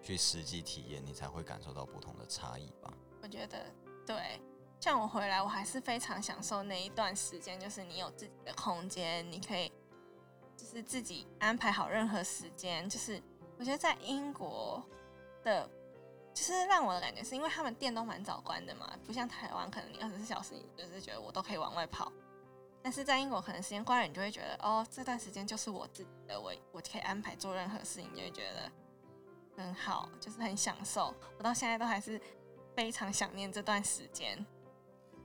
[0.02, 2.94] 去实际体验，你才会感受到不同的差异吧。
[3.22, 3.66] 我觉得
[4.08, 4.42] 对，
[4.82, 9.72] 像我回来，我还是非常享受那一段时间，就是你有自己的空间，你可以
[10.58, 12.90] 就是自己安排好任何时间。
[12.90, 13.22] 就是
[13.60, 14.84] 我觉得在英国
[15.44, 15.70] 的，
[16.34, 22.12] 就是让我的感觉是因为他们店都蛮早关的嘛，不像台湾，可能你二十四小时你就是觉得我都可以往外跑。
[22.82, 31.14] 但是在英国，可能时间关了，你就会觉得哦，这段时间就是我自己的，我我可以安排做任何事情，就会觉得很好，就是很享受。
[31.38, 32.20] 我到现在都还是
[32.76, 34.44] 非常想念这段时间。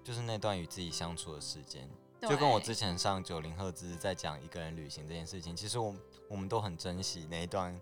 [0.07, 1.91] 就是那段与自己相处的时间，
[2.21, 5.93] 就跟我之前上九零赫兹在讲一个人旅行这件事情，其实我
[6.31, 7.77] 我们都很珍惜那一段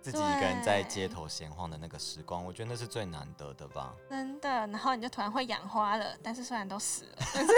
[0.00, 3.92] 自己一个人在街头闲晃的那个时光，我觉得那是最难得的吧。
[4.08, 7.16] 真的，然后你就突然会养花了，但是虽然都死了，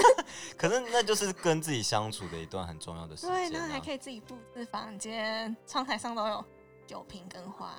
[0.57, 3.65] 可是那就是跟自己相处的一段很重要的时对，间、啊。
[3.65, 6.43] 然后还可以自己布置房间，窗台上都有
[6.87, 7.79] 酒瓶跟花，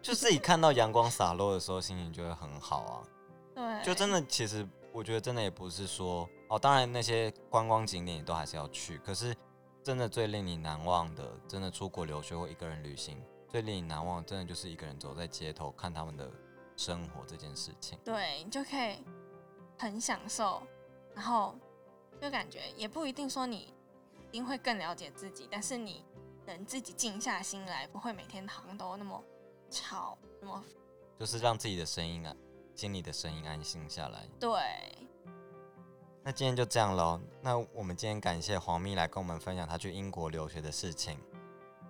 [0.00, 3.02] 就自己看到阳光洒落的时候，心情就会很好啊。
[3.52, 9.34] 对，就真的，其实我觉得真的也不是说哦，当然那些观光景点你都还是要去，可是
[9.82, 16.30] 真的最令你难忘的，真的出国留学或一个人旅行，最令你难忘的，真的就是一个人走在街头看他们的
[16.76, 17.98] 生活这件事情。
[18.04, 19.02] 对你就可以
[19.78, 20.62] 很享受，
[21.14, 21.54] 然后
[22.20, 23.72] 就感觉也不一定说你
[24.18, 26.04] 一定会更了解自己，但是你
[26.46, 29.22] 能自己静下心来，不会每天好像都那么
[29.70, 30.64] 吵，那么
[31.18, 32.34] 就是让自己的声音啊，
[32.74, 34.26] 心里的声音安心下来。
[34.38, 34.50] 对。
[36.22, 37.18] 那今天就这样喽。
[37.40, 41.16] 那我们今天感谢黄蜜来跟我们分享她去英国留学的事情。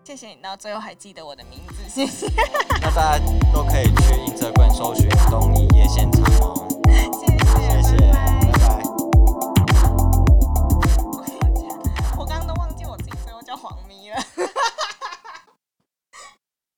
[0.04, 2.26] 谢谢你到最后还记得我的名字，谢谢。
[2.80, 6.79] 那大家都可以去 Instagram 搜寻东一夜现场哦。